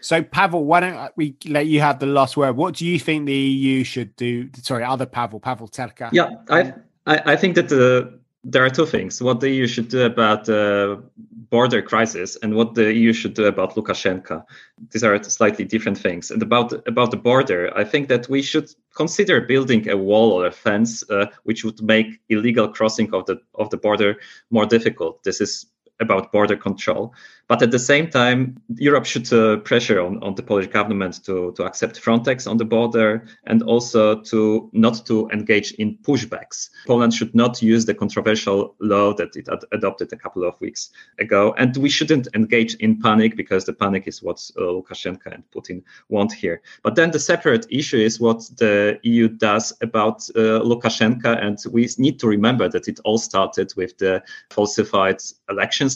So, 0.00 0.22
Pavel, 0.22 0.64
why 0.64 0.80
don't 0.80 1.12
we 1.16 1.36
let 1.46 1.66
you 1.66 1.80
have 1.80 1.98
the 1.98 2.06
last 2.06 2.36
word? 2.36 2.56
What 2.56 2.74
do 2.74 2.86
you 2.86 3.00
think 3.00 3.26
the 3.26 3.34
EU 3.34 3.82
should 3.82 4.14
do? 4.14 4.48
Sorry, 4.62 4.84
other 4.84 5.06
Pavel, 5.06 5.40
Pavel 5.40 5.68
Zerka. 5.68 6.10
Yeah, 6.12 6.30
I, 6.48 6.72
I, 7.04 7.32
I 7.32 7.36
think 7.36 7.56
that 7.56 7.68
the 7.68 8.20
there 8.44 8.64
are 8.64 8.70
two 8.70 8.86
things 8.86 9.20
what 9.20 9.40
the 9.40 9.50
EU 9.50 9.66
should 9.66 9.88
do 9.88 10.02
about 10.02 10.44
the 10.44 11.02
border 11.50 11.82
crisis 11.82 12.36
and 12.42 12.54
what 12.54 12.74
the 12.74 12.92
EU 12.92 13.12
should 13.12 13.34
do 13.34 13.46
about 13.46 13.74
Lukashenko. 13.74 14.44
These 14.90 15.02
are 15.02 15.22
slightly 15.24 15.64
different 15.64 15.98
things. 15.98 16.30
And 16.30 16.42
about 16.42 16.72
about 16.86 17.10
the 17.10 17.16
border, 17.16 17.72
I 17.76 17.84
think 17.84 18.08
that 18.08 18.28
we 18.28 18.42
should 18.42 18.70
consider 18.94 19.40
building 19.40 19.88
a 19.88 19.96
wall 19.96 20.32
or 20.32 20.46
a 20.46 20.52
fence 20.52 21.08
uh, 21.10 21.26
which 21.44 21.64
would 21.64 21.82
make 21.82 22.20
illegal 22.28 22.68
crossing 22.68 23.12
of 23.12 23.26
the 23.26 23.40
of 23.54 23.70
the 23.70 23.76
border 23.76 24.16
more 24.50 24.66
difficult. 24.66 25.24
This 25.24 25.40
is 25.40 25.66
about 26.00 26.32
border 26.32 26.56
control. 26.56 27.14
But 27.48 27.62
at 27.62 27.70
the 27.70 27.78
same 27.78 28.10
time, 28.10 28.60
Europe 28.76 29.06
should 29.06 29.32
uh, 29.32 29.56
pressure 29.58 30.02
on, 30.02 30.22
on 30.22 30.34
the 30.34 30.42
Polish 30.42 30.66
government 30.66 31.24
to, 31.24 31.52
to 31.56 31.64
accept 31.64 32.00
Frontex 32.00 32.46
on 32.48 32.58
the 32.58 32.66
border 32.66 33.26
and 33.44 33.62
also 33.62 34.20
to 34.20 34.68
not 34.74 35.06
to 35.06 35.30
engage 35.30 35.72
in 35.72 35.96
pushbacks. 36.02 36.68
Poland 36.86 37.14
should 37.14 37.34
not 37.34 37.62
use 37.62 37.86
the 37.86 37.94
controversial 37.94 38.74
law 38.80 39.14
that 39.14 39.34
it 39.34 39.48
ad- 39.48 39.64
adopted 39.72 40.12
a 40.12 40.16
couple 40.16 40.44
of 40.44 40.60
weeks 40.60 40.90
ago. 41.18 41.54
And 41.56 41.74
we 41.78 41.88
shouldn't 41.88 42.28
engage 42.34 42.74
in 42.74 43.00
panic 43.00 43.34
because 43.34 43.64
the 43.64 43.72
panic 43.72 44.06
is 44.06 44.22
what 44.22 44.38
uh, 44.58 44.60
Lukashenko 44.60 45.32
and 45.32 45.42
Putin 45.50 45.82
want 46.10 46.32
here. 46.32 46.60
But 46.82 46.96
then 46.96 47.12
the 47.12 47.18
separate 47.18 47.66
issue 47.70 47.98
is 47.98 48.20
what 48.20 48.40
the 48.58 49.00
EU 49.04 49.28
does 49.28 49.72
about 49.80 50.28
uh, 50.36 50.60
Lukashenko. 50.60 51.42
And 51.42 51.58
we 51.72 51.88
need 51.96 52.20
to 52.20 52.26
remember 52.26 52.68
that 52.68 52.88
it 52.88 53.00
all 53.06 53.16
started 53.16 53.72
with 53.74 53.96
the 53.96 54.22
falsified 54.50 55.22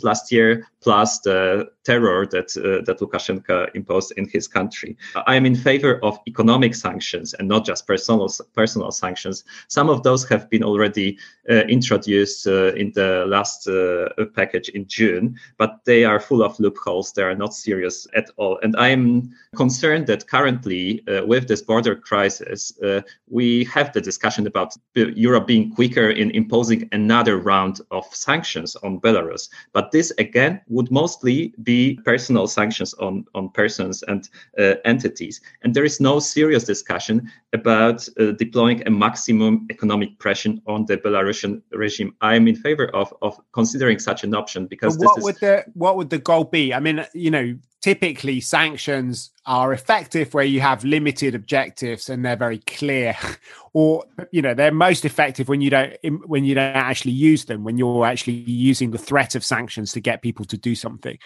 last 0.03 0.33
year, 0.33 0.67
plus 0.81 1.21
the 1.21 1.71
terror 1.85 2.27
that 2.27 2.57
uh, 2.57 2.85
that 2.87 3.01
Lukashenko 3.01 3.69
imposed 3.75 4.13
in 4.17 4.29
his 4.29 4.49
country. 4.49 4.97
I 5.27 5.37
am 5.37 5.47
in 5.47 5.55
favor 5.55 5.99
of 6.03 6.19
economic 6.27 6.75
sanctions 6.75 7.35
and 7.35 7.49
not 7.49 7.65
just 7.65 7.87
personal 7.87 8.29
personal 8.55 8.93
sanctions. 8.93 9.45
Some 9.69 9.89
of 9.91 10.03
those 10.03 10.29
have 10.29 10.49
been 10.51 10.63
already 10.63 11.19
uh, 11.51 11.65
introduced 11.69 12.47
uh, 12.47 12.73
in 12.75 12.93
the 12.93 13.25
last 13.27 13.69
uh, 13.69 14.09
package 14.35 14.69
in 14.71 14.87
June, 14.87 15.37
but 15.59 15.81
they 15.85 16.05
are 16.05 16.21
full 16.21 16.43
of 16.43 16.59
loopholes. 16.61 17.13
They 17.13 17.23
are 17.23 17.35
not 17.35 17.55
serious 17.55 18.07
at 18.15 18.31
all. 18.37 18.59
And 18.63 18.77
I 18.77 18.89
am 18.89 19.33
concerned 19.57 20.07
that 20.07 20.29
currently, 20.29 21.03
uh, 21.09 21.27
with 21.27 21.49
this 21.49 21.63
border 21.63 21.97
crisis, 21.97 22.73
uh, 22.81 23.01
we 23.29 23.65
have 23.65 23.93
the 23.93 24.01
discussion 24.01 24.47
about 24.47 24.77
Europe 24.95 25.47
being 25.47 25.75
quicker 25.75 26.11
in 26.11 26.31
imposing 26.31 26.89
another 26.93 27.39
round 27.39 27.81
of 27.91 28.05
sanctions 28.15 28.77
on 28.77 29.01
Belarus. 29.01 29.49
But 29.73 29.82
this 29.91 30.13
again 30.19 30.61
would 30.69 30.91
mostly 30.91 31.55
be 31.63 31.99
personal 32.05 32.47
sanctions 32.47 32.95
on, 32.95 33.25
on 33.35 33.49
persons 33.51 34.03
and 34.05 34.29
uh, 34.59 34.75
entities. 34.85 35.41
And 35.63 35.75
there 35.75 35.85
is 35.85 36.01
no 36.01 36.21
serious 36.21 36.65
discussion 36.65 37.31
about 37.53 38.09
uh, 38.19 38.33
deploying 38.33 38.83
a 38.87 38.91
maximum 38.91 39.67
economic 39.71 40.19
pressure 40.19 40.55
on 40.67 40.87
the 40.87 40.97
Belarusian 40.97 41.61
regime. 41.73 42.15
I 42.21 42.35
am 42.35 42.49
in 42.49 42.57
favor 42.57 42.89
of, 42.95 43.13
of 43.21 43.39
considering 43.53 43.99
such 43.99 44.25
an 44.25 44.35
option 44.35 44.67
because 44.67 44.97
what 44.99 45.19
is... 45.19 45.25
would 45.25 45.37
the 45.41 45.65
what 45.75 45.97
would 45.97 46.11
the 46.11 46.19
goal 46.19 46.45
be? 46.45 46.73
I 46.73 46.81
mean, 46.81 47.05
you 47.13 47.31
know, 47.31 47.55
typically 47.83 48.41
sanctions 48.41 49.33
are 49.45 49.73
effective 49.73 50.33
where 50.33 50.45
you 50.45 50.61
have 50.61 50.85
limited 50.85 51.35
objectives 51.35 52.09
and 52.09 52.25
they're 52.25 52.37
very 52.37 52.59
clear 52.59 53.17
or 53.73 54.05
you 54.31 54.41
know 54.41 54.55
they're 54.55 54.73
most 54.73 55.05
effective 55.05 55.49
when 55.49 55.61
you 55.61 55.69
don't 55.69 55.95
when 56.27 56.45
you 56.45 56.55
don't 56.55 56.77
actually 56.77 57.13
use 57.13 57.45
them 57.47 57.65
when 57.65 57.77
you're 57.77 58.07
actually 58.07 58.35
using 58.35 58.93
the 58.93 58.99
threat 58.99 59.35
of 59.35 59.45
sanctions 59.45 59.93
to 59.93 60.01
get 60.01 60.23
people 60.23 60.45
to 60.45 60.57
do 60.57 60.75
something 60.75 61.19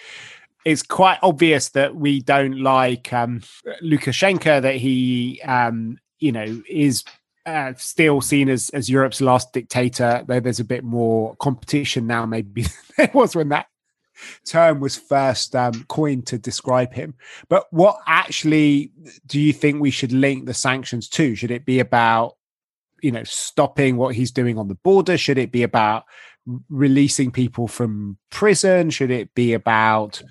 it's 0.65 0.83
quite 0.83 1.19
obvious 1.23 1.69
that 1.69 1.95
we 1.95 2.21
don't 2.21 2.59
like 2.61 3.12
um, 3.12 3.41
lukashenko 3.85 4.61
that 4.62 4.77
he 4.77 5.41
um, 5.43 5.99
you 6.18 6.33
know 6.33 6.62
is 6.68 7.05
uh, 7.46 7.72
still 7.76 8.20
seen 8.20 8.48
as 8.48 8.70
as 8.70 8.90
Europe's 8.90 9.20
last 9.20 9.52
dictator, 9.52 10.24
though 10.26 10.40
there's 10.40 10.61
a 10.61 10.64
bit 10.64 10.85
more 10.85 11.37
competition 11.37 12.07
now, 12.07 12.26
maybe 12.26 12.66
there 12.96 13.11
was 13.14 13.37
when 13.37 13.50
that 13.50 13.66
term 14.44 14.81
was 14.81 14.96
first 14.96 15.55
um, 15.55 15.85
coined 15.88 16.26
to 16.26 16.38
describe 16.38 16.92
him. 16.92 17.14
But 17.48 17.66
what 17.70 17.98
actually 18.07 18.92
do 19.26 19.40
you 19.40 19.52
think 19.52 19.81
we 19.81 19.90
should 19.90 20.12
link 20.12 20.46
the 20.46 20.55
sanctions 20.55 21.09
to? 21.11 21.35
Should 21.35 21.50
it 21.50 21.64
be 21.64 21.81
about, 21.81 22.37
you 23.02 23.12
know, 23.12 23.24
stopping 23.24 23.96
what 23.96 24.14
he's 24.14 24.31
doing 24.31 24.59
on 24.59 24.68
the 24.68 24.74
border? 24.76 25.18
Should 25.18 25.38
it 25.38 25.52
be 25.52 25.62
about 25.62 26.05
releasing 26.68 27.31
people 27.31 27.68
from 27.68 28.18
prison? 28.31 28.90
Should 28.90 29.11
it 29.11 29.35
be 29.35 29.52
about 29.52 30.22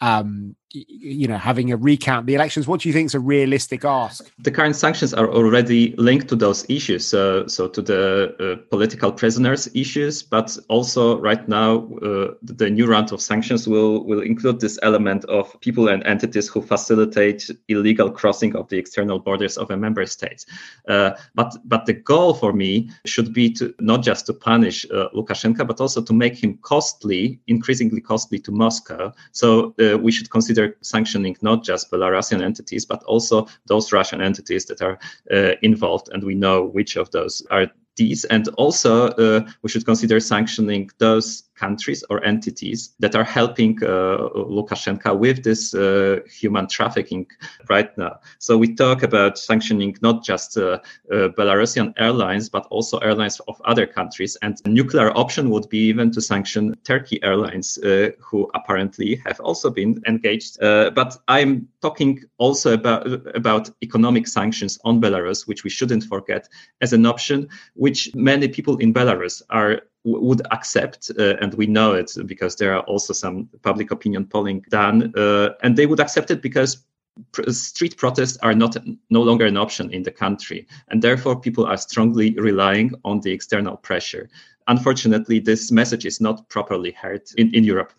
um, 0.00 0.56
you 0.72 1.28
know, 1.28 1.38
having 1.38 1.72
a 1.72 1.76
recount 1.76 2.26
the 2.26 2.34
elections. 2.34 2.66
What 2.66 2.80
do 2.80 2.88
you 2.88 2.92
think 2.92 3.06
is 3.06 3.14
a 3.14 3.20
realistic 3.20 3.84
ask? 3.84 4.30
The 4.38 4.50
current 4.50 4.76
sanctions 4.76 5.14
are 5.14 5.28
already 5.28 5.94
linked 5.96 6.28
to 6.28 6.36
those 6.36 6.66
issues, 6.68 7.06
so 7.06 7.46
so 7.46 7.68
to 7.68 7.80
the 7.80 8.34
uh, 8.40 8.68
political 8.70 9.12
prisoners 9.12 9.68
issues, 9.74 10.22
but 10.22 10.56
also 10.68 11.18
right 11.20 11.46
now 11.48 11.86
uh, 12.02 12.34
the 12.42 12.68
new 12.68 12.86
round 12.86 13.12
of 13.12 13.20
sanctions 13.20 13.68
will 13.68 14.04
will 14.04 14.20
include 14.20 14.60
this 14.60 14.78
element 14.82 15.24
of 15.26 15.58
people 15.60 15.88
and 15.88 16.04
entities 16.04 16.48
who 16.48 16.60
facilitate 16.60 17.48
illegal 17.68 18.10
crossing 18.10 18.56
of 18.56 18.68
the 18.68 18.76
external 18.76 19.18
borders 19.18 19.56
of 19.56 19.70
a 19.70 19.76
member 19.76 20.04
state. 20.06 20.44
Uh, 20.88 21.10
but 21.34 21.56
but 21.64 21.86
the 21.86 21.94
goal 21.94 22.34
for 22.34 22.52
me 22.52 22.90
should 23.04 23.32
be 23.32 23.50
to 23.52 23.72
not 23.80 24.02
just 24.02 24.26
to 24.26 24.32
punish 24.34 24.84
uh, 24.86 25.08
Lukashenko, 25.14 25.66
but 25.66 25.80
also 25.80 26.02
to 26.02 26.12
make 26.12 26.42
him 26.42 26.58
costly, 26.62 27.40
increasingly 27.46 28.00
costly 28.00 28.38
to 28.40 28.50
Moscow. 28.50 29.12
So 29.32 29.74
uh, 29.80 29.96
we 29.98 30.10
should 30.10 30.30
consider 30.30 30.55
sanctioning 30.80 31.36
not 31.42 31.64
just 31.64 31.90
Belarusian 31.90 32.42
entities, 32.42 32.84
but 32.84 33.02
also 33.04 33.46
those 33.66 33.92
Russian 33.92 34.20
entities 34.20 34.66
that 34.66 34.82
are 34.82 34.98
uh, 35.32 35.52
involved. 35.62 36.08
And 36.12 36.24
we 36.24 36.34
know 36.34 36.64
which 36.64 36.96
of 36.96 37.10
those 37.10 37.46
are 37.50 37.66
these. 37.96 38.24
And 38.26 38.48
also, 38.56 39.08
uh, 39.08 39.40
we 39.62 39.68
should 39.68 39.84
consider 39.84 40.20
sanctioning 40.20 40.90
those 40.98 41.44
countries 41.56 42.04
or 42.10 42.24
entities 42.24 42.94
that 43.00 43.14
are 43.14 43.24
helping 43.24 43.82
uh, 43.82 44.28
Lukashenko 44.34 45.18
with 45.18 45.42
this 45.42 45.74
uh, 45.74 46.20
human 46.26 46.68
trafficking 46.68 47.26
right 47.68 47.96
now. 47.98 48.20
So 48.38 48.56
we 48.58 48.74
talk 48.74 49.02
about 49.02 49.38
sanctioning 49.38 49.96
not 50.02 50.24
just 50.24 50.56
uh, 50.56 50.78
uh, 51.10 51.28
Belarusian 51.36 51.92
airlines, 51.96 52.48
but 52.48 52.66
also 52.70 52.98
airlines 52.98 53.40
of 53.48 53.60
other 53.64 53.86
countries. 53.86 54.36
And 54.42 54.56
a 54.64 54.68
nuclear 54.68 55.10
option 55.16 55.50
would 55.50 55.68
be 55.68 55.88
even 55.88 56.10
to 56.12 56.20
sanction 56.20 56.74
Turkey 56.84 57.22
Airlines, 57.22 57.78
uh, 57.78 58.10
who 58.20 58.50
apparently 58.54 59.20
have 59.26 59.40
also 59.40 59.70
been 59.70 60.02
engaged. 60.06 60.62
Uh, 60.62 60.90
but 60.90 61.16
I'm 61.28 61.68
talking 61.82 62.22
also 62.38 62.74
about, 62.74 63.06
about 63.34 63.70
economic 63.82 64.26
sanctions 64.26 64.78
on 64.84 65.00
Belarus, 65.00 65.46
which 65.48 65.64
we 65.64 65.70
shouldn't 65.70 66.04
forget 66.04 66.48
as 66.80 66.92
an 66.92 67.06
option, 67.06 67.48
which 67.74 68.14
many 68.14 68.48
people 68.48 68.76
in 68.78 68.92
Belarus 68.92 69.42
are 69.50 69.82
would 70.06 70.42
accept, 70.52 71.10
uh, 71.18 71.36
and 71.40 71.54
we 71.54 71.66
know 71.66 71.92
it 71.92 72.12
because 72.26 72.56
there 72.56 72.74
are 72.74 72.82
also 72.82 73.12
some 73.12 73.48
public 73.62 73.90
opinion 73.90 74.24
polling 74.24 74.64
done, 74.70 75.12
uh, 75.16 75.50
and 75.62 75.76
they 75.76 75.86
would 75.86 76.00
accept 76.00 76.30
it 76.30 76.40
because 76.40 76.84
pr- 77.32 77.50
street 77.50 77.96
protests 77.96 78.36
are 78.38 78.54
not 78.54 78.76
no 79.10 79.22
longer 79.22 79.46
an 79.46 79.56
option 79.56 79.92
in 79.92 80.04
the 80.04 80.10
country, 80.12 80.66
and 80.88 81.02
therefore 81.02 81.40
people 81.40 81.66
are 81.66 81.76
strongly 81.76 82.34
relying 82.38 82.92
on 83.04 83.20
the 83.20 83.32
external 83.32 83.76
pressure. 83.76 84.28
Unfortunately, 84.68 85.40
this 85.40 85.72
message 85.72 86.06
is 86.06 86.20
not 86.20 86.48
properly 86.48 86.92
heard 86.92 87.22
in, 87.36 87.54
in 87.54 87.64
Europe. 87.64 87.92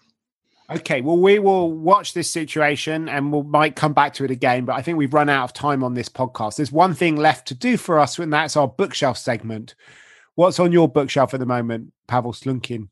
Okay, 0.70 1.00
well, 1.00 1.18
we 1.18 1.40
will 1.40 1.72
watch 1.72 2.14
this 2.14 2.30
situation 2.30 3.08
and 3.08 3.32
we 3.32 3.42
might 3.42 3.78
come 3.78 3.94
back 3.94 4.14
to 4.16 4.26
it 4.26 4.32
again. 4.32 4.66
But 4.66 4.76
I 4.76 4.82
think 4.82 4.98
we've 4.98 5.14
run 5.14 5.30
out 5.30 5.46
of 5.46 5.54
time 5.54 5.82
on 5.82 5.94
this 5.94 6.10
podcast. 6.10 6.58
There's 6.58 6.74
one 6.74 6.94
thing 6.94 7.16
left 7.16 7.48
to 7.48 7.54
do 7.54 7.78
for 7.78 7.98
us, 8.00 8.20
and 8.20 8.34
that's 8.34 8.58
our 8.58 8.68
bookshelf 8.68 9.18
segment. 9.18 9.76
What's 10.38 10.60
on 10.60 10.72
your 10.72 10.88
bookshelf 10.88 11.34
at 11.34 11.40
the 11.40 11.48
moment, 11.48 11.92
Pavel 12.08 12.32
Slunkin? 12.32 12.90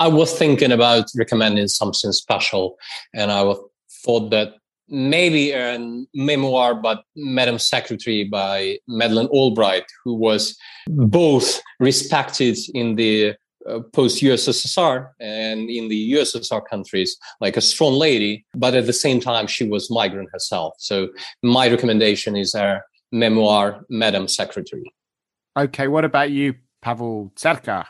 I 0.00 0.08
was 0.08 0.36
thinking 0.36 0.72
about 0.72 1.04
recommending 1.16 1.68
something 1.68 2.10
special, 2.10 2.78
and 3.14 3.30
I 3.30 3.54
thought 4.04 4.30
that 4.30 4.54
maybe 4.88 5.52
a 5.52 5.78
memoir 6.14 6.74
but 6.74 7.04
Madam 7.14 7.60
Secretary 7.60 8.24
by 8.24 8.78
Madeleine 8.88 9.28
Albright, 9.28 9.84
who 10.02 10.14
was 10.14 10.58
both 10.88 11.62
respected 11.78 12.58
in 12.74 12.96
the 12.96 13.34
uh, 13.68 13.78
post 13.92 14.20
USSR 14.20 15.10
and 15.20 15.70
in 15.70 15.86
the 15.86 16.14
USSR 16.14 16.60
countries, 16.68 17.16
like 17.40 17.56
a 17.56 17.60
strong 17.60 17.92
lady, 17.92 18.44
but 18.56 18.74
at 18.74 18.86
the 18.86 18.92
same 18.92 19.20
time, 19.20 19.46
she 19.46 19.68
was 19.68 19.92
migrant 19.92 20.30
herself. 20.32 20.74
So 20.78 21.10
my 21.40 21.70
recommendation 21.70 22.36
is 22.36 22.52
her 22.54 22.82
memoir, 23.12 23.84
Madam 23.88 24.26
Secretary. 24.26 24.92
Okay, 25.56 25.86
what 25.86 26.04
about 26.04 26.32
you, 26.32 26.54
Pavel 26.80 27.32
Zerka. 27.36 27.86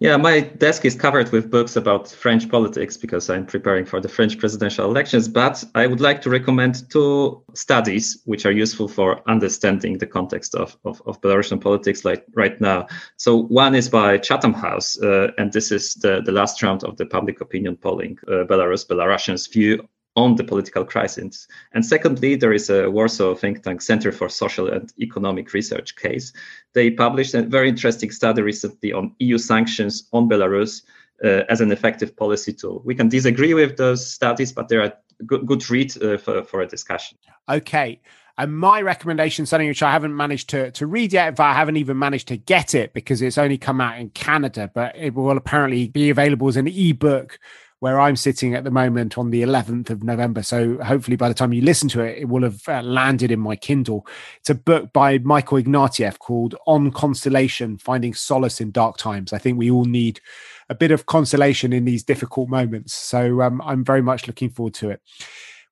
Yeah, 0.00 0.16
my 0.16 0.40
desk 0.40 0.84
is 0.84 0.96
covered 0.96 1.30
with 1.30 1.50
books 1.50 1.76
about 1.76 2.10
French 2.10 2.50
politics 2.50 2.96
because 2.96 3.30
I'm 3.30 3.46
preparing 3.46 3.84
for 3.84 4.00
the 4.00 4.08
French 4.08 4.38
presidential 4.38 4.84
elections. 4.84 5.28
But 5.28 5.64
I 5.74 5.86
would 5.86 6.00
like 6.00 6.20
to 6.22 6.30
recommend 6.30 6.90
two 6.90 7.42
studies 7.54 8.20
which 8.24 8.44
are 8.44 8.50
useful 8.50 8.88
for 8.88 9.22
understanding 9.30 9.98
the 9.98 10.06
context 10.06 10.56
of, 10.56 10.76
of, 10.84 11.00
of 11.06 11.20
Belarusian 11.20 11.60
politics 11.60 12.04
like 12.04 12.24
right 12.34 12.60
now. 12.60 12.88
So 13.16 13.44
one 13.44 13.74
is 13.74 13.88
by 13.88 14.18
Chatham 14.18 14.52
House, 14.52 15.00
uh, 15.00 15.28
and 15.38 15.52
this 15.52 15.70
is 15.70 15.94
the, 15.94 16.20
the 16.22 16.32
last 16.32 16.62
round 16.62 16.82
of 16.82 16.96
the 16.96 17.06
public 17.06 17.40
opinion 17.40 17.76
polling, 17.76 18.18
uh, 18.26 18.44
Belarus, 18.44 18.86
Belarusians' 18.86 19.50
view 19.50 19.88
on 20.16 20.36
the 20.36 20.44
political 20.44 20.84
crisis. 20.84 21.48
And 21.72 21.84
secondly, 21.84 22.36
there 22.36 22.52
is 22.52 22.70
a 22.70 22.90
Warsaw 22.90 23.34
think 23.34 23.62
tank 23.62 23.82
Center 23.82 24.12
for 24.12 24.28
Social 24.28 24.68
and 24.68 24.92
Economic 24.98 25.52
Research 25.52 25.96
CASE. 25.96 26.32
They 26.72 26.90
published 26.90 27.34
a 27.34 27.42
very 27.42 27.68
interesting 27.68 28.10
study 28.10 28.42
recently 28.42 28.92
on 28.92 29.14
EU 29.18 29.38
sanctions 29.38 30.08
on 30.12 30.28
Belarus 30.28 30.82
uh, 31.24 31.42
as 31.48 31.60
an 31.60 31.72
effective 31.72 32.16
policy 32.16 32.52
tool. 32.52 32.82
We 32.84 32.94
can 32.94 33.08
disagree 33.08 33.54
with 33.54 33.76
those 33.76 34.08
studies, 34.08 34.52
but 34.52 34.68
they're 34.68 34.82
a 34.82 34.94
good, 35.26 35.46
good 35.46 35.68
read 35.68 36.00
uh, 36.02 36.16
for, 36.18 36.44
for 36.44 36.60
a 36.60 36.66
discussion. 36.66 37.18
Okay. 37.48 38.00
And 38.36 38.56
my 38.56 38.82
recommendation, 38.82 39.46
something 39.46 39.68
which 39.68 39.82
I 39.82 39.92
haven't 39.92 40.16
managed 40.16 40.50
to, 40.50 40.72
to 40.72 40.86
read 40.86 41.12
yet, 41.12 41.36
but 41.36 41.44
I 41.44 41.54
haven't 41.54 41.76
even 41.76 41.98
managed 41.98 42.28
to 42.28 42.36
get 42.36 42.74
it 42.74 42.92
because 42.92 43.22
it's 43.22 43.38
only 43.38 43.58
come 43.58 43.80
out 43.80 43.98
in 43.98 44.10
Canada, 44.10 44.70
but 44.74 44.96
it 44.96 45.14
will 45.14 45.36
apparently 45.36 45.88
be 45.88 46.10
available 46.10 46.48
as 46.48 46.56
an 46.56 46.66
ebook 46.66 47.38
where 47.84 48.00
I'm 48.00 48.16
sitting 48.16 48.54
at 48.54 48.64
the 48.64 48.70
moment 48.70 49.18
on 49.18 49.28
the 49.28 49.42
11th 49.42 49.90
of 49.90 50.02
November. 50.02 50.42
So 50.42 50.82
hopefully 50.82 51.18
by 51.18 51.28
the 51.28 51.34
time 51.34 51.52
you 51.52 51.60
listen 51.60 51.86
to 51.90 52.00
it, 52.00 52.16
it 52.16 52.30
will 52.30 52.42
have 52.42 52.66
uh, 52.66 52.80
landed 52.80 53.30
in 53.30 53.40
my 53.40 53.56
Kindle. 53.56 54.06
It's 54.40 54.48
a 54.48 54.54
book 54.54 54.90
by 54.94 55.18
Michael 55.18 55.58
Ignatieff 55.58 56.18
called 56.18 56.54
On 56.66 56.90
Consolation 56.90 57.76
Finding 57.76 58.14
Solace 58.14 58.62
in 58.62 58.70
Dark 58.70 58.96
Times. 58.96 59.34
I 59.34 59.38
think 59.38 59.58
we 59.58 59.70
all 59.70 59.84
need 59.84 60.22
a 60.70 60.74
bit 60.74 60.92
of 60.92 61.04
consolation 61.04 61.74
in 61.74 61.84
these 61.84 62.02
difficult 62.02 62.48
moments. 62.48 62.94
So 62.94 63.42
um, 63.42 63.60
I'm 63.60 63.84
very 63.84 64.00
much 64.00 64.26
looking 64.26 64.48
forward 64.48 64.72
to 64.76 64.88
it. 64.88 65.02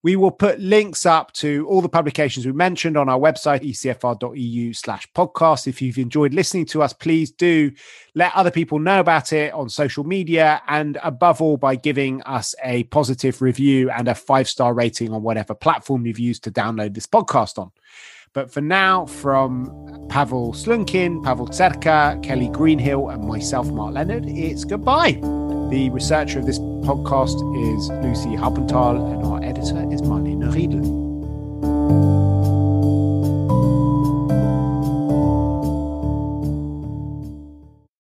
We 0.03 0.17
will 0.17 0.33
put 0.33 0.59
links 0.59 1.07
up 1.07 1.33
to 1.35 1.67
all 1.69 1.81
the 1.81 1.89
publications 1.89 2.45
we 2.45 2.53
mentioned 2.53 2.97
on 2.97 3.09
our 3.09 3.19
website, 3.19 3.63
ecfr.eu 3.63 4.73
slash 4.73 5.09
podcast. 5.13 5.69
If 5.69 5.81
you've 5.81 5.99
enjoyed 5.99 6.35
listening 6.35 6.67
to 6.67 6.83
us, 6.83 6.93
please 6.93 7.31
do 7.31 7.71
let 8.15 8.35
other 8.35 8.51
people 8.51 8.81
know 8.81 8.99
about 8.99 9.33
it 9.33 9.53
on 9.53 9.69
social 9.69 10.03
media 10.03 10.61
and 10.67 10.99
above 11.03 11.41
all 11.41 11.57
by 11.57 11.77
giving 11.77 12.21
us 12.23 12.55
a 12.65 12.83
positive 12.85 13.41
review 13.41 13.91
and 13.91 14.09
a 14.09 14.15
five 14.15 14.49
star 14.49 14.75
rating 14.75 15.13
on 15.13 15.23
whatever 15.23 15.55
platform 15.55 16.05
you've 16.05 16.19
used 16.19 16.43
to 16.45 16.51
download 16.51 16.95
this 16.95 17.07
podcast 17.07 17.59
on. 17.59 17.71
But 18.33 18.51
for 18.51 18.63
now, 18.63 19.07
from 19.07 20.09
Pavel 20.09 20.53
Slunkin, 20.55 21.23
Pavel 21.23 21.49
Zerka, 21.49 22.23
Kelly 22.23 22.49
Greenhill, 22.49 23.11
and 23.11 23.25
myself, 23.29 23.71
Mark 23.71 23.95
Leonard, 23.95 24.25
it's 24.27 24.65
goodbye. 24.65 25.21
The 25.73 25.89
researcher 25.89 26.39
of 26.39 26.45
this 26.45 26.59
podcast 26.59 27.41
is 27.79 27.89
Lucy 28.05 28.37
Harpenthal, 28.37 29.11
and 29.11 29.25
our 29.25 29.43
editor 29.43 29.91
is 29.91 30.03
Marlene 30.03 30.53
Riedel. 30.53 30.92